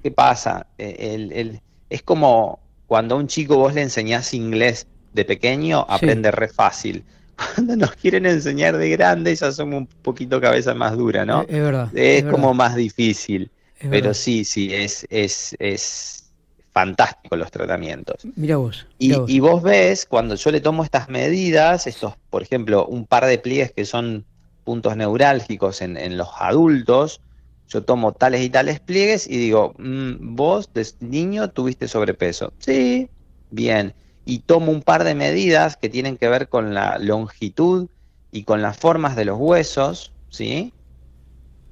¿qué 0.03 0.11
pasa? 0.11 0.67
E, 0.77 1.13
el, 1.13 1.31
el, 1.31 1.61
es 1.89 2.03
como 2.03 2.59
cuando 2.87 3.15
a 3.15 3.17
un 3.19 3.27
chico 3.27 3.57
vos 3.57 3.73
le 3.73 3.81
enseñás 3.81 4.33
inglés 4.33 4.87
de 5.13 5.25
pequeño, 5.25 5.85
aprende 5.87 6.31
re 6.31 6.47
fácil. 6.47 7.03
Cuando 7.55 7.75
nos 7.75 7.93
quieren 7.93 8.25
enseñar 8.25 8.77
de 8.77 8.89
grande, 8.89 9.35
ya 9.35 9.51
somos 9.51 9.79
un 9.79 9.87
poquito 9.87 10.39
cabeza 10.39 10.75
más 10.75 10.95
dura, 10.95 11.25
¿no? 11.25 11.41
Es, 11.41 11.47
verdad. 11.47 11.89
Es, 11.97 12.23
como 12.25 12.53
más 12.53 12.75
difícil. 12.75 13.49
Pero 13.89 14.13
sí, 14.13 14.45
sí, 14.45 14.71
es, 14.73 15.07
es, 15.09 15.55
es 15.57 16.31
fantástico 16.71 17.35
los 17.35 17.49
tratamientos. 17.49 18.17
Mira 18.35 18.57
vos, 18.57 18.85
y, 18.99 19.39
vos. 19.39 19.63
ves, 19.63 20.05
cuando 20.05 20.35
yo 20.35 20.51
le 20.51 20.61
tomo 20.61 20.83
estas 20.83 21.09
medidas, 21.09 21.87
estos, 21.87 22.13
por 22.29 22.43
ejemplo, 22.43 22.85
un 22.85 23.05
par 23.05 23.25
de 23.25 23.37
pliegues 23.37 23.71
que 23.71 23.85
son 23.85 24.25
puntos 24.63 24.95
neurálgicos 24.95 25.81
en, 25.81 26.17
los 26.17 26.29
adultos, 26.39 27.21
yo 27.67 27.83
tomo 27.83 28.11
tales 28.11 28.41
y 28.41 28.49
tales 28.49 28.79
pliegues 28.79 29.27
y 29.27 29.37
digo, 29.37 29.73
mm, 29.77 30.35
vos 30.35 30.71
de 30.73 30.87
niño 30.99 31.49
tuviste 31.49 31.87
sobrepeso. 31.87 32.53
Sí, 32.59 33.09
bien. 33.49 33.93
Y 34.25 34.39
tomo 34.39 34.71
un 34.71 34.81
par 34.81 35.03
de 35.03 35.15
medidas 35.15 35.77
que 35.77 35.89
tienen 35.89 36.17
que 36.17 36.27
ver 36.27 36.49
con 36.49 36.73
la 36.73 36.97
longitud 36.99 37.87
y 38.31 38.43
con 38.43 38.61
las 38.61 38.77
formas 38.77 39.15
de 39.15 39.25
los 39.25 39.37
huesos, 39.39 40.13
¿sí? 40.29 40.73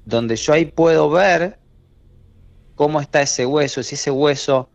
Donde 0.04 0.36
yo 0.36 0.52
ahí 0.52 0.64
puedo 0.64 1.10
ver 1.10 1.58
cómo 2.74 3.00
está 3.00 3.22
ese 3.22 3.46
hueso, 3.46 3.82
si 3.82 3.94
ese 3.94 4.10
hueso 4.10 4.70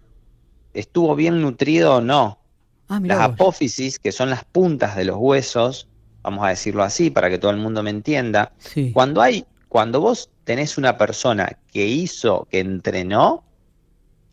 estuvo 0.73 1.15
bien 1.15 1.41
nutrido 1.41 1.95
o 1.95 2.01
no. 2.01 2.39
Ah, 2.87 2.99
las 3.01 3.19
apófisis, 3.19 3.97
que 3.97 4.11
son 4.11 4.29
las 4.29 4.45
puntas 4.45 4.95
de 4.95 5.05
los 5.05 5.17
huesos, 5.17 5.87
vamos 6.25 6.45
a 6.45 6.49
decirlo 6.49 6.83
así 6.83 7.09
para 7.09 7.29
que 7.29 7.37
todo 7.37 7.51
el 7.51 7.57
mundo 7.57 7.83
me 7.83 7.91
entienda, 7.91 8.51
cuando 8.93 9.21
hay, 9.21 9.45
cuando 9.69 10.01
vos 10.01 10.29
tenés 10.43 10.77
una 10.77 10.97
persona 10.97 11.57
que 11.71 11.85
hizo, 11.85 12.47
que 12.49 12.59
entrenó, 12.59 13.43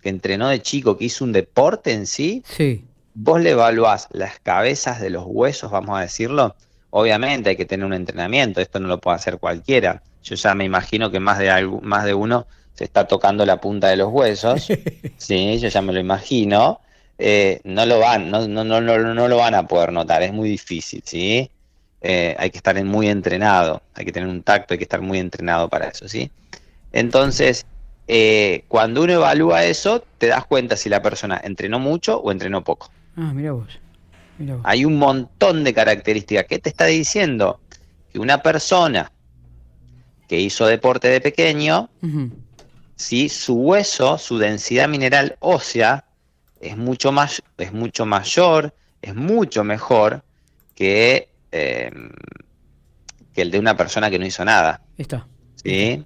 que 0.01 0.09
entrenó 0.09 0.49
de 0.49 0.61
chico, 0.61 0.97
que 0.97 1.05
hizo 1.05 1.25
un 1.25 1.33
deporte 1.33 1.93
en 1.93 2.07
sí, 2.07 2.43
sí. 2.47 2.85
vos 3.15 3.41
le 3.41 3.51
evaluás 3.51 4.09
las 4.11 4.41
cabezas 4.41 5.01
de 5.01 5.11
los 5.11 5.25
huesos, 5.27 5.71
vamos 5.71 5.99
a 5.99 6.03
decirlo. 6.03 6.57
Obviamente 6.91 7.51
hay 7.51 7.57
que 7.57 7.65
tener 7.65 7.87
un 7.87 7.93
entrenamiento, 7.93 8.61
esto 8.61 8.81
no 8.81 8.89
lo 8.89 9.01
puede 9.01 9.17
hacer 9.17 9.39
cualquiera. 9.39 10.03
Yo 10.23 10.35
ya 10.35 10.55
me 10.55 10.65
imagino 10.65 11.11
que 11.11 11.21
más 11.21 11.39
de, 11.39 11.79
más 11.83 12.05
de 12.05 12.15
uno 12.15 12.47
se 12.75 12.85
está 12.85 13.07
tocando 13.07 13.45
la 13.45 13.61
punta 13.61 13.89
de 13.89 13.97
los 13.97 14.09
huesos, 14.11 14.69
sí, 15.19 15.59
yo 15.59 15.69
ya 15.69 15.83
me 15.83 15.93
lo 15.93 16.01
imagino, 16.01 16.81
eh, 17.19 17.61
no 17.65 17.87
lo 17.87 17.99
van, 17.99 18.31
no, 18.31 18.49
no, 18.49 18.65
no, 18.65 18.81
no, 18.81 19.29
lo 19.29 19.37
van 19.37 19.55
a 19.55 19.67
poder 19.67 19.93
notar, 19.93 20.23
es 20.23 20.33
muy 20.33 20.49
difícil, 20.49 21.03
¿sí? 21.05 21.51
Eh, 22.03 22.35
hay 22.39 22.51
que 22.51 22.59
estar 22.59 22.83
muy 22.85 23.09
entrenado, 23.09 23.83
hay 23.95 24.05
que 24.05 24.13
tener 24.13 24.29
un 24.29 24.43
tacto, 24.43 24.75
hay 24.75 24.79
que 24.79 24.85
estar 24.85 25.01
muy 25.01 25.19
entrenado 25.19 25.69
para 25.69 25.89
eso, 25.89 26.09
¿sí? 26.09 26.31
Entonces, 26.93 27.65
eh, 28.09 28.65
cuando 28.69 29.03
uno 29.03 29.13
evalúa 29.13 29.65
eso, 29.65 30.05
te 30.19 30.27
das 30.27 30.45
cuenta 30.47 30.77
si 30.77 30.89
la 30.89 31.01
persona 31.01 31.41
entrenó 31.43 31.79
mucho 31.79 32.19
o 32.19 32.33
entrenó 32.33 32.65
poco. 32.65 32.91
Ah, 33.17 33.33
mira 33.33 33.53
vos. 33.53 33.79
Hay 34.65 34.85
un 34.85 34.99
montón 34.99 35.65
de 35.65 35.73
características. 35.73 36.47
¿Qué 36.47 36.59
te 36.59 36.69
está 36.69 36.87
diciendo? 36.87 37.61
Que 38.13 38.19
una 38.19 38.43
persona 38.43 39.13
que 40.29 40.41
hizo 40.41 40.67
deporte 40.67 41.09
de 41.09 41.21
pequeño, 41.21 41.91
¿sí? 42.97 43.29
su 43.29 43.55
hueso, 43.55 44.19
su 44.19 44.39
densidad 44.39 44.89
mineral 44.89 45.37
ósea 45.41 46.05
es 46.61 46.77
mucho, 46.77 47.13
más, 47.13 47.43
es 47.59 47.73
mucho 47.73 48.07
mayor, 48.07 48.75
es 49.03 49.15
mucho 49.15 49.65
mejor 49.65 50.23
que, 50.75 51.29
em, 51.53 52.11
que 53.33 53.43
el 53.43 53.51
de 53.51 53.59
una 53.59 53.77
persona 53.77 54.11
que 54.11 54.19
no 54.19 54.27
hizo 54.27 54.45
nada. 54.45 54.83
Está. 54.99 55.27
¿sí? 55.63 56.05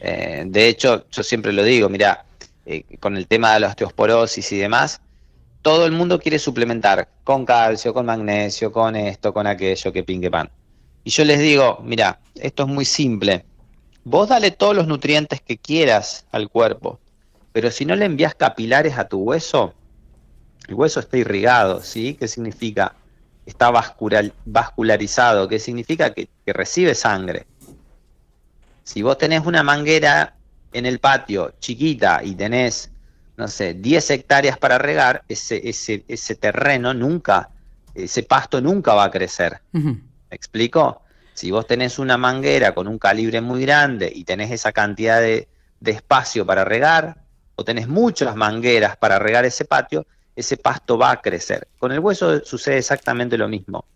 Eh, 0.00 0.44
de 0.46 0.68
hecho, 0.68 1.06
yo 1.10 1.22
siempre 1.22 1.52
lo 1.52 1.62
digo, 1.62 1.88
mira, 1.88 2.24
eh, 2.66 2.84
con 3.00 3.16
el 3.16 3.26
tema 3.26 3.54
de 3.54 3.60
la 3.60 3.68
osteosporosis 3.68 4.52
y 4.52 4.58
demás, 4.58 5.00
todo 5.62 5.86
el 5.86 5.92
mundo 5.92 6.20
quiere 6.20 6.38
suplementar 6.38 7.08
con 7.24 7.44
calcio, 7.44 7.92
con 7.92 8.06
magnesio, 8.06 8.72
con 8.72 8.96
esto, 8.96 9.32
con 9.32 9.46
aquello, 9.46 9.92
que 9.92 10.04
pingue 10.04 10.30
pan. 10.30 10.50
Y 11.04 11.10
yo 11.10 11.24
les 11.24 11.40
digo, 11.40 11.80
mira, 11.82 12.20
esto 12.34 12.64
es 12.64 12.68
muy 12.68 12.84
simple. 12.84 13.44
Vos 14.04 14.28
dale 14.28 14.50
todos 14.50 14.76
los 14.76 14.86
nutrientes 14.86 15.40
que 15.40 15.58
quieras 15.58 16.26
al 16.30 16.48
cuerpo, 16.48 17.00
pero 17.52 17.70
si 17.70 17.84
no 17.84 17.96
le 17.96 18.04
envías 18.04 18.34
capilares 18.34 18.96
a 18.98 19.08
tu 19.08 19.18
hueso, 19.18 19.74
el 20.68 20.74
hueso 20.74 21.00
está 21.00 21.16
irrigado, 21.16 21.82
¿sí? 21.82 22.14
¿Qué 22.14 22.28
significa? 22.28 22.94
Está 23.48 23.70
vascularizado, 23.70 25.48
¿qué 25.48 25.58
significa? 25.58 26.12
Que, 26.12 26.28
recibe 26.44 26.94
sangre. 26.94 27.46
Si 28.84 29.00
vos 29.00 29.16
tenés 29.16 29.46
una 29.46 29.62
manguera 29.62 30.34
en 30.70 30.84
el 30.84 30.98
patio 30.98 31.54
chiquita 31.58 32.20
y 32.22 32.34
tenés, 32.34 32.90
no 33.38 33.48
sé, 33.48 33.72
10 33.72 34.10
hectáreas 34.10 34.58
para 34.58 34.76
regar, 34.76 35.24
ese, 35.28 35.66
ese, 35.66 36.04
ese 36.08 36.34
terreno 36.34 36.92
nunca, 36.92 37.48
ese 37.94 38.22
pasto 38.22 38.60
nunca 38.60 38.92
va 38.92 39.04
a 39.04 39.10
crecer. 39.10 39.62
¿Me 39.72 40.02
explico? 40.30 41.00
Si 41.32 41.50
vos 41.50 41.66
tenés 41.66 41.98
una 41.98 42.18
manguera 42.18 42.74
con 42.74 42.86
un 42.86 42.98
calibre 42.98 43.40
muy 43.40 43.62
grande 43.62 44.12
y 44.14 44.24
tenés 44.24 44.50
esa 44.50 44.72
cantidad 44.72 45.22
de, 45.22 45.48
espacio 45.86 46.44
para 46.44 46.66
regar, 46.66 47.16
o 47.54 47.64
tenés 47.64 47.88
muchas 47.88 48.36
mangueras 48.36 48.98
para 48.98 49.18
regar 49.18 49.46
ese 49.46 49.64
patio, 49.64 50.06
ese 50.38 50.56
pasto 50.56 50.96
va 50.96 51.10
a 51.10 51.20
crecer. 51.20 51.66
Con 51.78 51.90
el 51.90 51.98
hueso 51.98 52.44
sucede 52.44 52.78
exactamente 52.78 53.36
lo 53.36 53.48
mismo. 53.48 53.86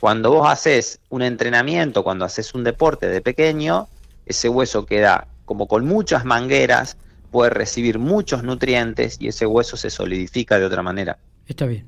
Cuando 0.00 0.30
vos 0.30 0.50
haces 0.50 1.00
un 1.10 1.20
entrenamiento, 1.20 2.02
cuando 2.02 2.24
haces 2.24 2.54
un 2.54 2.64
deporte 2.64 3.08
de 3.08 3.20
pequeño, 3.20 3.88
ese 4.24 4.48
hueso 4.48 4.86
queda 4.86 5.28
como 5.44 5.68
con 5.68 5.84
muchas 5.84 6.24
mangueras, 6.24 6.96
puede 7.30 7.50
recibir 7.50 7.98
muchos 7.98 8.42
nutrientes 8.42 9.18
y 9.20 9.28
ese 9.28 9.44
hueso 9.44 9.76
se 9.76 9.90
solidifica 9.90 10.58
de 10.58 10.64
otra 10.64 10.82
manera. 10.82 11.18
Está 11.46 11.66
bien. 11.66 11.86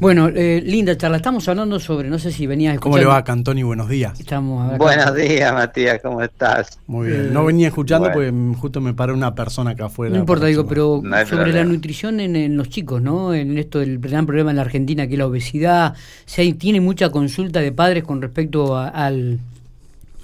Bueno, 0.00 0.28
eh, 0.28 0.62
linda 0.64 0.96
charla. 0.96 1.18
Estamos 1.18 1.48
hablando 1.48 1.78
sobre, 1.78 2.08
no 2.08 2.18
sé 2.18 2.32
si 2.32 2.46
venías 2.46 2.74
escuchando. 2.74 2.96
¿Cómo 2.96 2.98
le 2.98 3.06
va, 3.06 3.24
Cantoni? 3.24 3.62
Buenos 3.62 3.88
días. 3.88 4.18
Estamos 4.18 4.76
Buenos 4.78 5.14
días, 5.14 5.52
Matías, 5.52 6.00
¿cómo 6.02 6.20
estás? 6.22 6.78
Muy 6.86 7.08
bien. 7.08 7.32
No 7.32 7.44
venía 7.44 7.68
escuchando 7.68 8.10
porque 8.12 8.32
justo 8.58 8.80
me 8.80 8.94
paró 8.94 9.14
una 9.14 9.34
persona 9.34 9.70
acá 9.70 9.86
afuera. 9.86 10.14
No 10.14 10.20
importa, 10.20 10.46
digo, 10.46 10.66
pero 10.66 11.02
sobre 11.28 11.52
la 11.52 11.64
nutrición 11.64 12.20
en, 12.20 12.56
los 12.56 12.68
chicos, 12.68 13.00
¿no? 13.00 13.34
En 13.34 13.56
esto 13.58 13.78
del 13.78 13.98
gran 13.98 14.26
problema 14.26 14.50
en 14.50 14.56
la 14.56 14.62
Argentina, 14.62 15.06
que 15.06 15.14
es 15.14 15.18
la 15.18 15.26
obesidad. 15.26 15.94
Si 16.26 16.52
tiene 16.54 16.80
mucha 16.80 17.10
consulta 17.10 17.60
de 17.60 17.72
padres 17.72 18.04
con 18.04 18.20
respecto 18.20 18.76
al, 18.76 19.38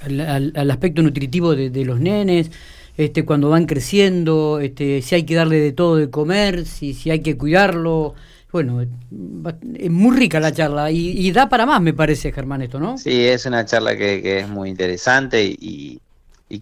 al, 0.03 0.71
aspecto 0.71 1.03
nutritivo 1.03 1.55
de, 1.55 1.71
de 1.71 1.85
los 1.85 2.00
nenes 2.00 2.50
este, 2.97 3.25
cuando 3.25 3.49
van 3.49 3.65
creciendo, 3.65 4.61
este, 4.61 5.00
si 5.00 5.15
hay 5.15 5.23
que 5.23 5.35
darle 5.35 5.59
de 5.59 5.73
todo 5.73 5.97
de 5.97 6.11
comer, 6.11 6.67
si, 6.67 6.93
si 6.93 7.11
hay 7.11 7.21
que 7.21 7.37
cuidarlo. 7.37 8.15
Bueno, 8.52 8.83
es 8.83 9.90
muy 9.90 10.16
rica 10.16 10.40
la 10.40 10.52
charla 10.52 10.90
y, 10.90 11.30
da 11.33 11.49
para 11.49 11.66
más, 11.66 11.80
me 11.80 11.92
parece, 11.92 12.33
Germán, 12.33 12.62
esto, 12.62 12.80
¿no? 12.80 12.99
Sí, 12.99 13.26
es 13.26 13.47
una 13.47 13.64
charla 13.64 13.97
que, 13.97 14.40
es 14.40 14.49
muy 14.49 14.71
interesante 14.71 15.45
y, 15.45 16.00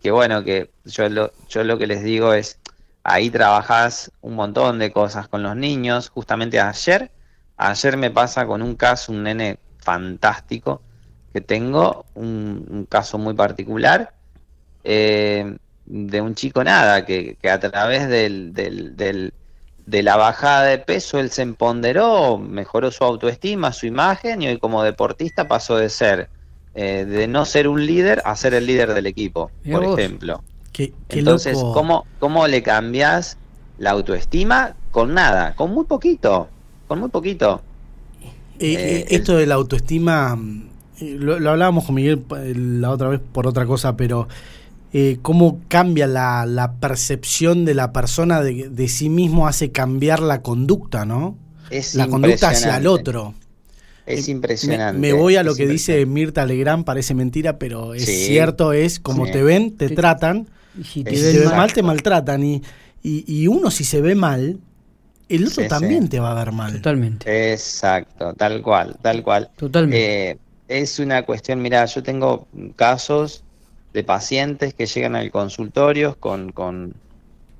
que 0.00 0.10
bueno, 0.10 0.44
que 0.44 0.70
yo 0.84 1.08
lo, 1.08 1.32
yo 1.48 1.64
lo 1.64 1.78
que 1.78 1.86
les 1.86 2.02
digo 2.02 2.34
es, 2.34 2.58
ahí 3.04 3.30
trabajás 3.30 4.12
un 4.20 4.34
montón 4.34 4.78
de 4.78 4.92
cosas 4.92 5.28
con 5.28 5.42
los 5.42 5.56
niños. 5.56 6.10
Justamente 6.10 6.60
ayer, 6.60 7.10
ayer 7.56 7.96
me 7.96 8.10
pasa 8.10 8.46
con 8.46 8.60
un 8.60 8.74
caso, 8.76 9.12
un 9.12 9.22
nene 9.22 9.58
fantástico 9.78 10.82
que 11.32 11.40
tengo, 11.40 12.04
un, 12.14 12.66
un 12.70 12.84
caso 12.84 13.16
muy 13.16 13.34
particular. 13.34 14.12
Eh, 14.84 15.56
de 15.88 16.20
un 16.20 16.34
chico 16.34 16.62
nada, 16.62 17.04
que, 17.04 17.36
que 17.40 17.50
a 17.50 17.58
través 17.58 18.08
del, 18.08 18.52
del, 18.52 18.96
del, 18.96 19.32
de 19.88 20.02
la 20.02 20.16
bajada 20.16 20.64
de 20.64 20.78
peso 20.78 21.18
él 21.18 21.30
se 21.30 21.40
empoderó, 21.40 22.36
mejoró 22.36 22.90
su 22.90 23.04
autoestima, 23.04 23.72
su 23.72 23.86
imagen 23.86 24.42
y 24.42 24.48
hoy 24.48 24.58
como 24.58 24.82
deportista 24.82 25.48
pasó 25.48 25.76
de 25.76 25.88
ser, 25.88 26.28
eh, 26.74 27.06
de 27.06 27.26
no 27.26 27.46
ser 27.46 27.68
un 27.68 27.86
líder 27.86 28.20
a 28.26 28.36
ser 28.36 28.52
el 28.52 28.66
líder 28.66 28.92
del 28.92 29.06
equipo, 29.06 29.50
por 29.70 29.98
ejemplo. 29.98 30.42
Entonces, 31.08 31.56
¿cómo, 31.56 32.04
¿cómo 32.18 32.46
le 32.46 32.62
cambias 32.62 33.38
la 33.78 33.92
autoestima? 33.92 34.76
Con 34.90 35.14
nada, 35.14 35.54
con 35.54 35.72
muy 35.72 35.86
poquito, 35.86 36.48
con 36.86 37.00
muy 37.00 37.08
poquito. 37.08 37.62
Eh, 38.58 38.74
eh, 38.74 39.06
esto 39.08 39.38
de 39.38 39.46
la 39.46 39.54
autoestima, 39.54 40.36
mm, 40.36 40.68
lo, 41.00 41.40
lo 41.40 41.50
hablábamos 41.50 41.86
con 41.86 41.94
Miguel 41.94 42.22
la 42.80 42.90
otra 42.90 43.08
vez 43.08 43.20
por 43.32 43.46
otra 43.46 43.64
cosa, 43.64 43.96
pero 43.96 44.28
eh, 44.92 45.18
cómo 45.20 45.60
cambia 45.68 46.06
la, 46.06 46.74
percepción 46.80 47.64
de 47.64 47.74
la 47.74 47.92
persona 47.92 48.40
de, 48.40 48.88
sí 48.88 49.10
mismo, 49.10 49.46
hace 49.46 49.70
cambiar 49.70 50.20
la 50.20 50.40
conducta, 50.40 51.04
¿no? 51.04 51.36
Es 51.70 51.94
la 51.94 52.08
conducta 52.08 52.50
hacia 52.50 52.78
el 52.78 52.86
otro. 52.86 53.34
Es 54.06 54.28
eh, 54.28 54.30
impresionante. 54.30 54.98
Me, 54.98 55.12
voy 55.12 55.36
a 55.36 55.42
lo 55.42 55.54
que 55.54 55.66
dice 55.66 56.06
Mirta 56.06 56.46
Legrand, 56.46 56.84
parece 56.84 57.14
mentira, 57.14 57.58
pero 57.58 57.92
es 57.92 58.06
cierto, 58.06 58.72
es 58.72 58.98
como 58.98 59.26
te 59.26 59.42
ven, 59.42 59.76
te, 59.76 59.90
tratan, 59.90 60.48
y 60.78 60.84
si 60.84 61.04
te, 61.04 61.38
ven 61.38 61.48
mal, 61.48 61.72
te 61.72 61.82
maltratan. 61.82 62.42
Y, 62.42 62.62
y, 63.02 63.46
uno 63.46 63.70
si 63.70 63.84
se 63.84 64.00
ve 64.00 64.14
mal, 64.14 64.58
el 65.28 65.46
otro 65.46 65.68
también 65.68 66.08
te 66.08 66.18
va 66.18 66.30
a 66.30 66.34
ver 66.34 66.52
mal. 66.52 66.72
Totalmente. 66.72 67.52
Exacto, 67.52 68.32
tal 68.32 68.62
cual, 68.62 68.96
tal 69.02 69.22
cual. 69.22 69.50
Totalmente. 69.54 70.30
Eh, 70.30 70.38
es 70.68 70.98
una 70.98 71.26
cuestión, 71.26 71.60
mira, 71.60 71.84
yo 71.84 72.02
tengo 72.02 72.46
casos 72.76 73.44
de 73.98 74.04
pacientes 74.04 74.74
que 74.74 74.86
llegan 74.86 75.16
al 75.16 75.32
consultorio 75.32 76.16
con, 76.20 76.52
con, 76.52 76.94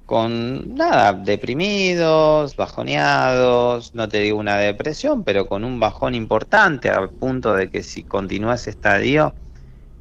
con 0.07 0.73
nada, 0.77 1.13
deprimidos, 1.13 2.55
bajoneados, 2.55 3.93
no 3.93 4.09
te 4.09 4.21
digo 4.21 4.39
una 4.39 4.57
depresión, 4.57 5.25
pero 5.25 5.49
con 5.49 5.65
un 5.65 5.81
bajón 5.81 6.15
importante 6.15 6.91
al 6.91 7.11
punto 7.11 7.55
de 7.55 7.71
que 7.71 7.83
si 7.83 8.05
continúa 8.05 8.55
ese 8.55 8.71
estadio 8.71 9.35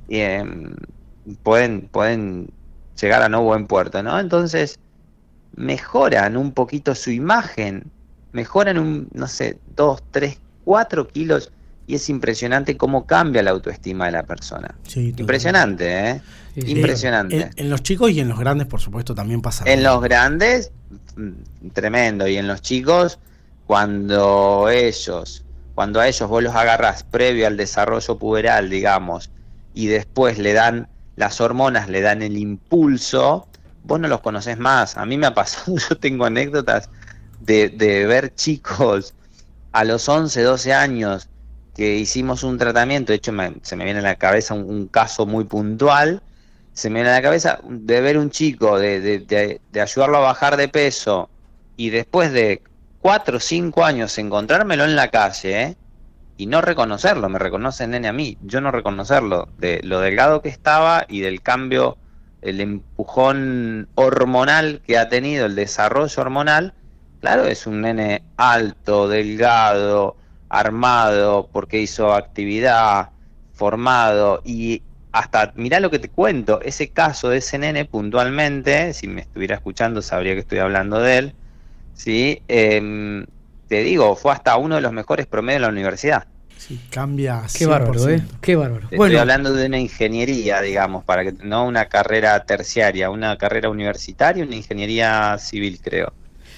em, 0.07 0.75
pueden, 1.41 1.89
pueden 1.89 2.49
llegar 3.01 3.23
a 3.23 3.29
no 3.29 3.41
buen 3.41 3.65
puerto, 3.65 4.03
¿no? 4.03 4.19
Entonces 4.19 4.79
mejoran 5.55 6.37
un 6.37 6.53
poquito 6.53 6.93
su 6.93 7.09
imagen, 7.09 7.91
mejoran 8.31 8.77
un, 8.77 9.09
no 9.11 9.27
sé, 9.27 9.59
dos, 9.65 10.03
tres, 10.11 10.39
cuatro 10.63 11.07
kilos 11.07 11.51
y 11.87 11.95
es 11.95 12.09
impresionante 12.09 12.75
cómo 12.75 13.05
cambia 13.05 13.41
la 13.41 13.51
autoestima 13.51 14.07
de 14.07 14.11
la 14.11 14.23
persona. 14.23 14.75
impresionante, 14.93 16.09
¿eh? 16.09 16.21
impresionante. 16.55 17.49
En, 17.55 17.69
los 17.69 17.81
chicos 17.81 18.11
y 18.11 18.19
en 18.19 18.27
los 18.27 18.37
grandes, 18.37 18.67
por 18.67 18.81
supuesto, 18.81 19.15
también 19.15 19.41
pasa. 19.41 19.63
En 19.65 19.83
los 19.83 20.01
grandes, 20.01 20.71
mm, 21.15 21.69
tremendo. 21.71 22.27
Y 22.27 22.35
en 22.35 22.45
los 22.45 22.61
chicos, 22.61 23.19
cuando 23.65 24.67
ellos, 24.69 25.45
cuando 25.75 26.01
a 26.01 26.09
ellos 26.09 26.27
vos 26.29 26.43
los 26.43 26.53
agarrás 26.53 27.03
previo 27.03 27.47
al 27.47 27.55
desarrollo 27.55 28.17
puberal, 28.17 28.69
digamos, 28.69 29.31
y 29.73 29.87
después 29.87 30.39
le 30.39 30.51
dan 30.51 30.89
las 31.15 31.39
hormonas, 31.39 31.87
le 31.87 32.01
dan 32.01 32.21
el 32.21 32.37
impulso, 32.37 33.47
vos 33.85 33.97
no 33.97 34.09
los 34.09 34.19
conoces 34.19 34.57
más. 34.57 34.97
A 34.97 35.05
mí 35.05 35.17
me 35.17 35.27
ha 35.27 35.33
pasado, 35.33 35.77
yo 35.89 35.97
tengo 35.97 36.25
anécdotas 36.25 36.89
de, 37.39 37.69
de 37.69 38.05
ver 38.05 38.35
chicos 38.35 39.13
a 39.71 39.85
los 39.85 40.09
11, 40.09 40.41
12 40.41 40.73
años 40.73 41.29
que 41.77 41.95
hicimos 41.95 42.43
un 42.43 42.57
tratamiento, 42.57 43.11
de 43.11 43.17
hecho 43.17 43.31
se 43.61 43.75
me 43.75 43.85
viene 43.85 43.99
a 43.99 44.03
la 44.03 44.15
cabeza 44.15 44.55
un, 44.55 44.87
caso 44.87 45.27
muy 45.27 45.43
puntual, 45.43 46.23
se 46.73 46.89
me 46.89 46.95
viene 46.95 47.11
a 47.11 47.17
la 47.17 47.21
cabeza 47.21 47.59
de 47.63 48.01
ver 48.01 48.17
un 48.17 48.31
chico, 48.31 48.79
de, 48.79 48.99
de, 48.99 49.79
ayudarlo 49.79 50.17
a 50.17 50.21
bajar 50.21 50.57
de 50.57 50.69
peso 50.69 51.29
y 51.75 51.91
después 51.91 52.33
de 52.33 52.63
cuatro 52.99 53.37
o 53.37 53.39
cinco 53.39 53.85
años 53.85 54.17
encontrármelo 54.17 54.85
en 54.85 54.95
la 54.95 55.11
calle 55.11 55.61
¿eh? 55.61 55.77
y 56.35 56.47
no 56.47 56.61
reconocerlo, 56.61 57.29
me 57.29 57.37
reconoce 57.37 57.83
el 57.83 57.91
nene 57.91 58.07
a 58.07 58.13
mí, 58.13 58.39
yo 58.41 58.59
no 58.59 58.71
reconocerlo, 58.71 59.47
de 59.59 59.79
lo 59.83 59.99
delgado 59.99 60.41
que 60.41 60.49
estaba 60.49 61.05
y 61.07 61.19
del 61.19 61.43
cambio, 61.43 61.99
el 62.41 62.59
empujón 62.59 63.87
hormonal 63.93 64.81
que 64.83 64.97
ha 64.97 65.09
tenido, 65.09 65.45
el 65.45 65.53
desarrollo 65.53 66.21
hormonal, 66.23 66.73
claro, 67.21 67.45
es 67.45 67.67
un 67.67 67.81
nene 67.81 68.23
alto, 68.35 69.07
delgado, 69.07 70.17
armado, 70.49 71.49
porque 71.51 71.79
hizo 71.79 72.13
actividad, 72.13 73.09
formado 73.53 74.41
y 74.45 74.81
hasta, 75.11 75.51
mirá 75.55 75.79
lo 75.79 75.89
que 75.89 75.99
te 75.99 76.09
cuento, 76.09 76.61
ese 76.61 76.89
caso 76.89 77.29
de 77.29 77.37
ese 77.37 77.57
nene 77.57 77.85
puntualmente, 77.85 78.93
si 78.93 79.07
me 79.07 79.21
estuviera 79.21 79.55
escuchando 79.55 80.01
sabría 80.01 80.33
que 80.33 80.41
estoy 80.41 80.59
hablando 80.59 80.99
de 80.99 81.17
él, 81.17 81.35
¿sí? 81.95 82.41
Em, 82.47 83.25
te 83.67 83.83
digo, 83.83 84.15
fue 84.15 84.31
hasta 84.31 84.55
uno 84.57 84.75
de 84.75 84.81
los 84.81 84.93
mejores 84.93 85.25
promedios 85.25 85.61
de 85.61 85.67
la 85.67 85.71
universidad. 85.71 86.27
Sí, 86.57 86.79
cambia. 86.89 87.43
Qué 87.55 87.65
bárbaro, 87.65 88.09
¿eh? 88.09 88.21
Qué 88.41 88.55
bárbaro. 88.55 88.87
Estoy 88.91 89.15
hablando 89.15 89.53
de 89.53 89.67
una 89.67 89.79
ingeniería, 89.79 90.61
digamos, 90.61 91.03
para 91.03 91.23
que 91.23 91.31
no 91.43 91.65
una 91.65 91.85
carrera 91.85 92.43
terciaria, 92.45 93.09
una 93.09 93.37
carrera 93.37 93.69
universitaria, 93.69 94.43
una 94.43 94.55
ingeniería 94.55 95.37
civil, 95.39 95.79
creo. 95.81 96.13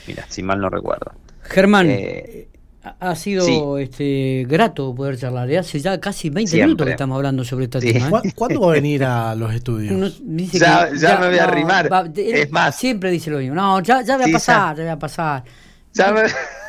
Mira, 0.08 0.26
si 0.28 0.42
mal 0.42 0.60
no 0.60 0.70
recuerdo. 0.70 1.12
Germán, 1.44 1.88
eh, 1.90 2.49
ha 2.82 3.16
sido 3.16 3.78
este, 3.78 4.46
grato 4.48 4.94
poder 4.96 5.18
charlar. 5.18 5.50
¿eh? 5.52 5.58
Hace 5.58 5.80
ya 5.80 6.00
casi 6.00 6.30
20 6.30 6.62
minutos 6.62 6.86
que 6.86 6.92
estamos 6.92 7.16
hablando 7.16 7.44
sobre 7.44 7.66
este 7.66 7.80
tema. 7.80 8.22
¿eh? 8.24 8.32
¿Cuándo 8.36 8.62
va 8.62 8.72
a 8.72 8.74
venir 8.74 9.04
a 9.04 9.36
los 9.36 9.54
estudios? 9.54 10.22
ya, 10.52 10.90
ya, 10.96 11.18
me 11.20 11.30
voy 11.30 11.38
a 11.40 11.44
arrimar. 11.44 11.90
es 12.16 12.52
más. 12.52 12.76
Siempre 12.76 13.12
dice 13.12 13.30
lo 13.30 13.40
mismo. 13.40 13.56
No, 13.56 13.82
ya, 13.82 14.02
ya 14.02 14.18
voy 14.18 14.30
a 14.30 14.34
pasar, 14.34 14.78
ya, 14.78 14.84
voy 14.84 14.92
a 14.92 15.00
pasar. 15.00 15.44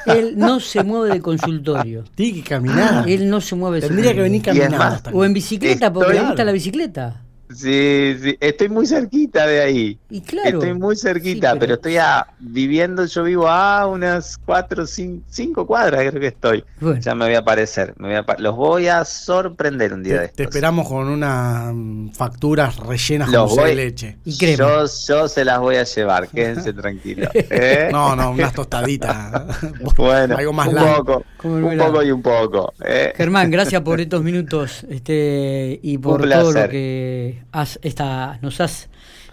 Él 0.07 0.35
no 0.37 0.61
se 0.61 0.83
mueve 0.83 1.15
de 1.15 1.21
consultorio. 1.21 2.05
Tiene 2.15 2.43
que 2.43 2.49
caminar. 2.49 3.09
Él 3.09 3.29
no 3.29 3.41
se 3.41 3.55
mueve. 3.55 3.81
Tendría 3.81 4.15
que 4.15 4.23
venir 4.23 4.43
caminando. 4.43 5.11
O 5.13 5.25
en 5.25 5.33
bicicleta, 5.33 5.93
porque 5.93 6.15
le 6.15 6.23
gusta 6.23 6.45
la 6.45 6.53
bicicleta. 6.53 7.23
Sí, 7.55 8.17
sí, 8.23 8.37
estoy 8.39 8.69
muy 8.69 8.87
cerquita 8.87 9.45
de 9.47 9.61
ahí. 9.61 10.00
Y 10.11 10.21
claro. 10.21 10.59
Estoy 10.59 10.75
muy 10.75 10.97
cerquita, 10.97 11.57
pero... 11.59 11.75
estoy 11.75 11.97
a, 11.97 12.27
viviendo, 12.41 13.05
yo 13.07 13.23
vivo 13.23 13.49
a 13.49 13.87
unas 13.87 14.39
cuatro, 14.45 14.87
cinco, 14.87 15.25
cinco 15.31 15.67
cuadras, 15.67 16.01
creo 16.09 16.21
que 16.21 16.27
estoy. 16.27 16.65
Ya 17.01 17.15
me 17.15 17.27
voy 17.27 17.35
a 17.35 17.39
aparecer, 17.39 17.95
me 17.97 18.09
voy 18.09 18.17
a, 18.17 18.37
los 18.39 18.57
voy 18.57 18.89
a 18.89 19.05
sorprender 19.05 19.93
un 19.93 20.03
día 20.03 20.15
te, 20.15 20.19
de 20.19 20.25
estos. 20.27 20.37
Te 20.37 20.43
esperamos 20.45 20.89
con 20.89 21.09
unas 21.09 21.73
mm, 21.73 22.11
facturas 22.11 22.77
rellenas 22.77 23.31
con 23.31 23.65
de 23.65 23.75
leche. 23.75 24.19
Y 24.25 24.33
Yo, 24.57 24.85
yo 24.87 25.29
se 25.29 25.45
las 25.45 25.61
voy 25.61 25.77
a 25.77 25.85
llevar, 25.85 26.29
quédense 26.29 26.73
tranquilos. 26.81 27.31
¿eh? 27.35 27.89
No, 27.93 28.17
no, 28.17 28.33
unas 28.33 28.53
tostaditas. 28.53 29.61
bueno, 29.97 30.37
algo 30.37 30.53
más 30.53 30.69
un 30.69 30.75
poco, 30.75 31.25
un 31.45 31.79
poco 31.79 32.03
y 32.03 32.11
un 32.11 32.23
poco. 32.23 32.75
¿eh? 32.85 33.13
Germán, 33.17 33.51
gracias 33.51 33.81
por 33.83 34.01
estos 34.01 34.23
minutos 34.23 34.85
este, 34.89 35.79
y 35.83 35.99
por 35.99 36.29
todo 36.29 36.53
lo 36.53 36.69
que 36.69 37.43
esta, 37.83 38.39
nos 38.43 38.61
has 38.61 38.90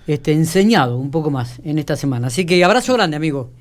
este, 0.08 0.32
enseñado 0.32 0.98
un 0.98 1.12
poco 1.12 1.30
más 1.30 1.60
en 1.63 1.78
esta 1.78 1.96
semana. 1.96 2.28
Así 2.28 2.46
que 2.46 2.63
abrazo 2.63 2.93
grande, 2.93 3.17
amigo. 3.17 3.52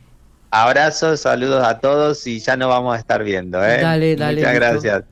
Abrazos, 0.51 1.21
saludos 1.21 1.67
a 1.67 1.79
todos 1.81 2.27
y 2.27 2.39
ya 2.39 2.57
nos 2.57 2.69
vamos 2.69 2.97
a 2.97 2.99
estar 2.99 3.23
viendo. 3.23 3.63
¿eh? 3.63 3.83
Dale, 3.83 4.17
dale. 4.17 4.41
Muchas 4.41 4.55
gracias. 4.55 5.03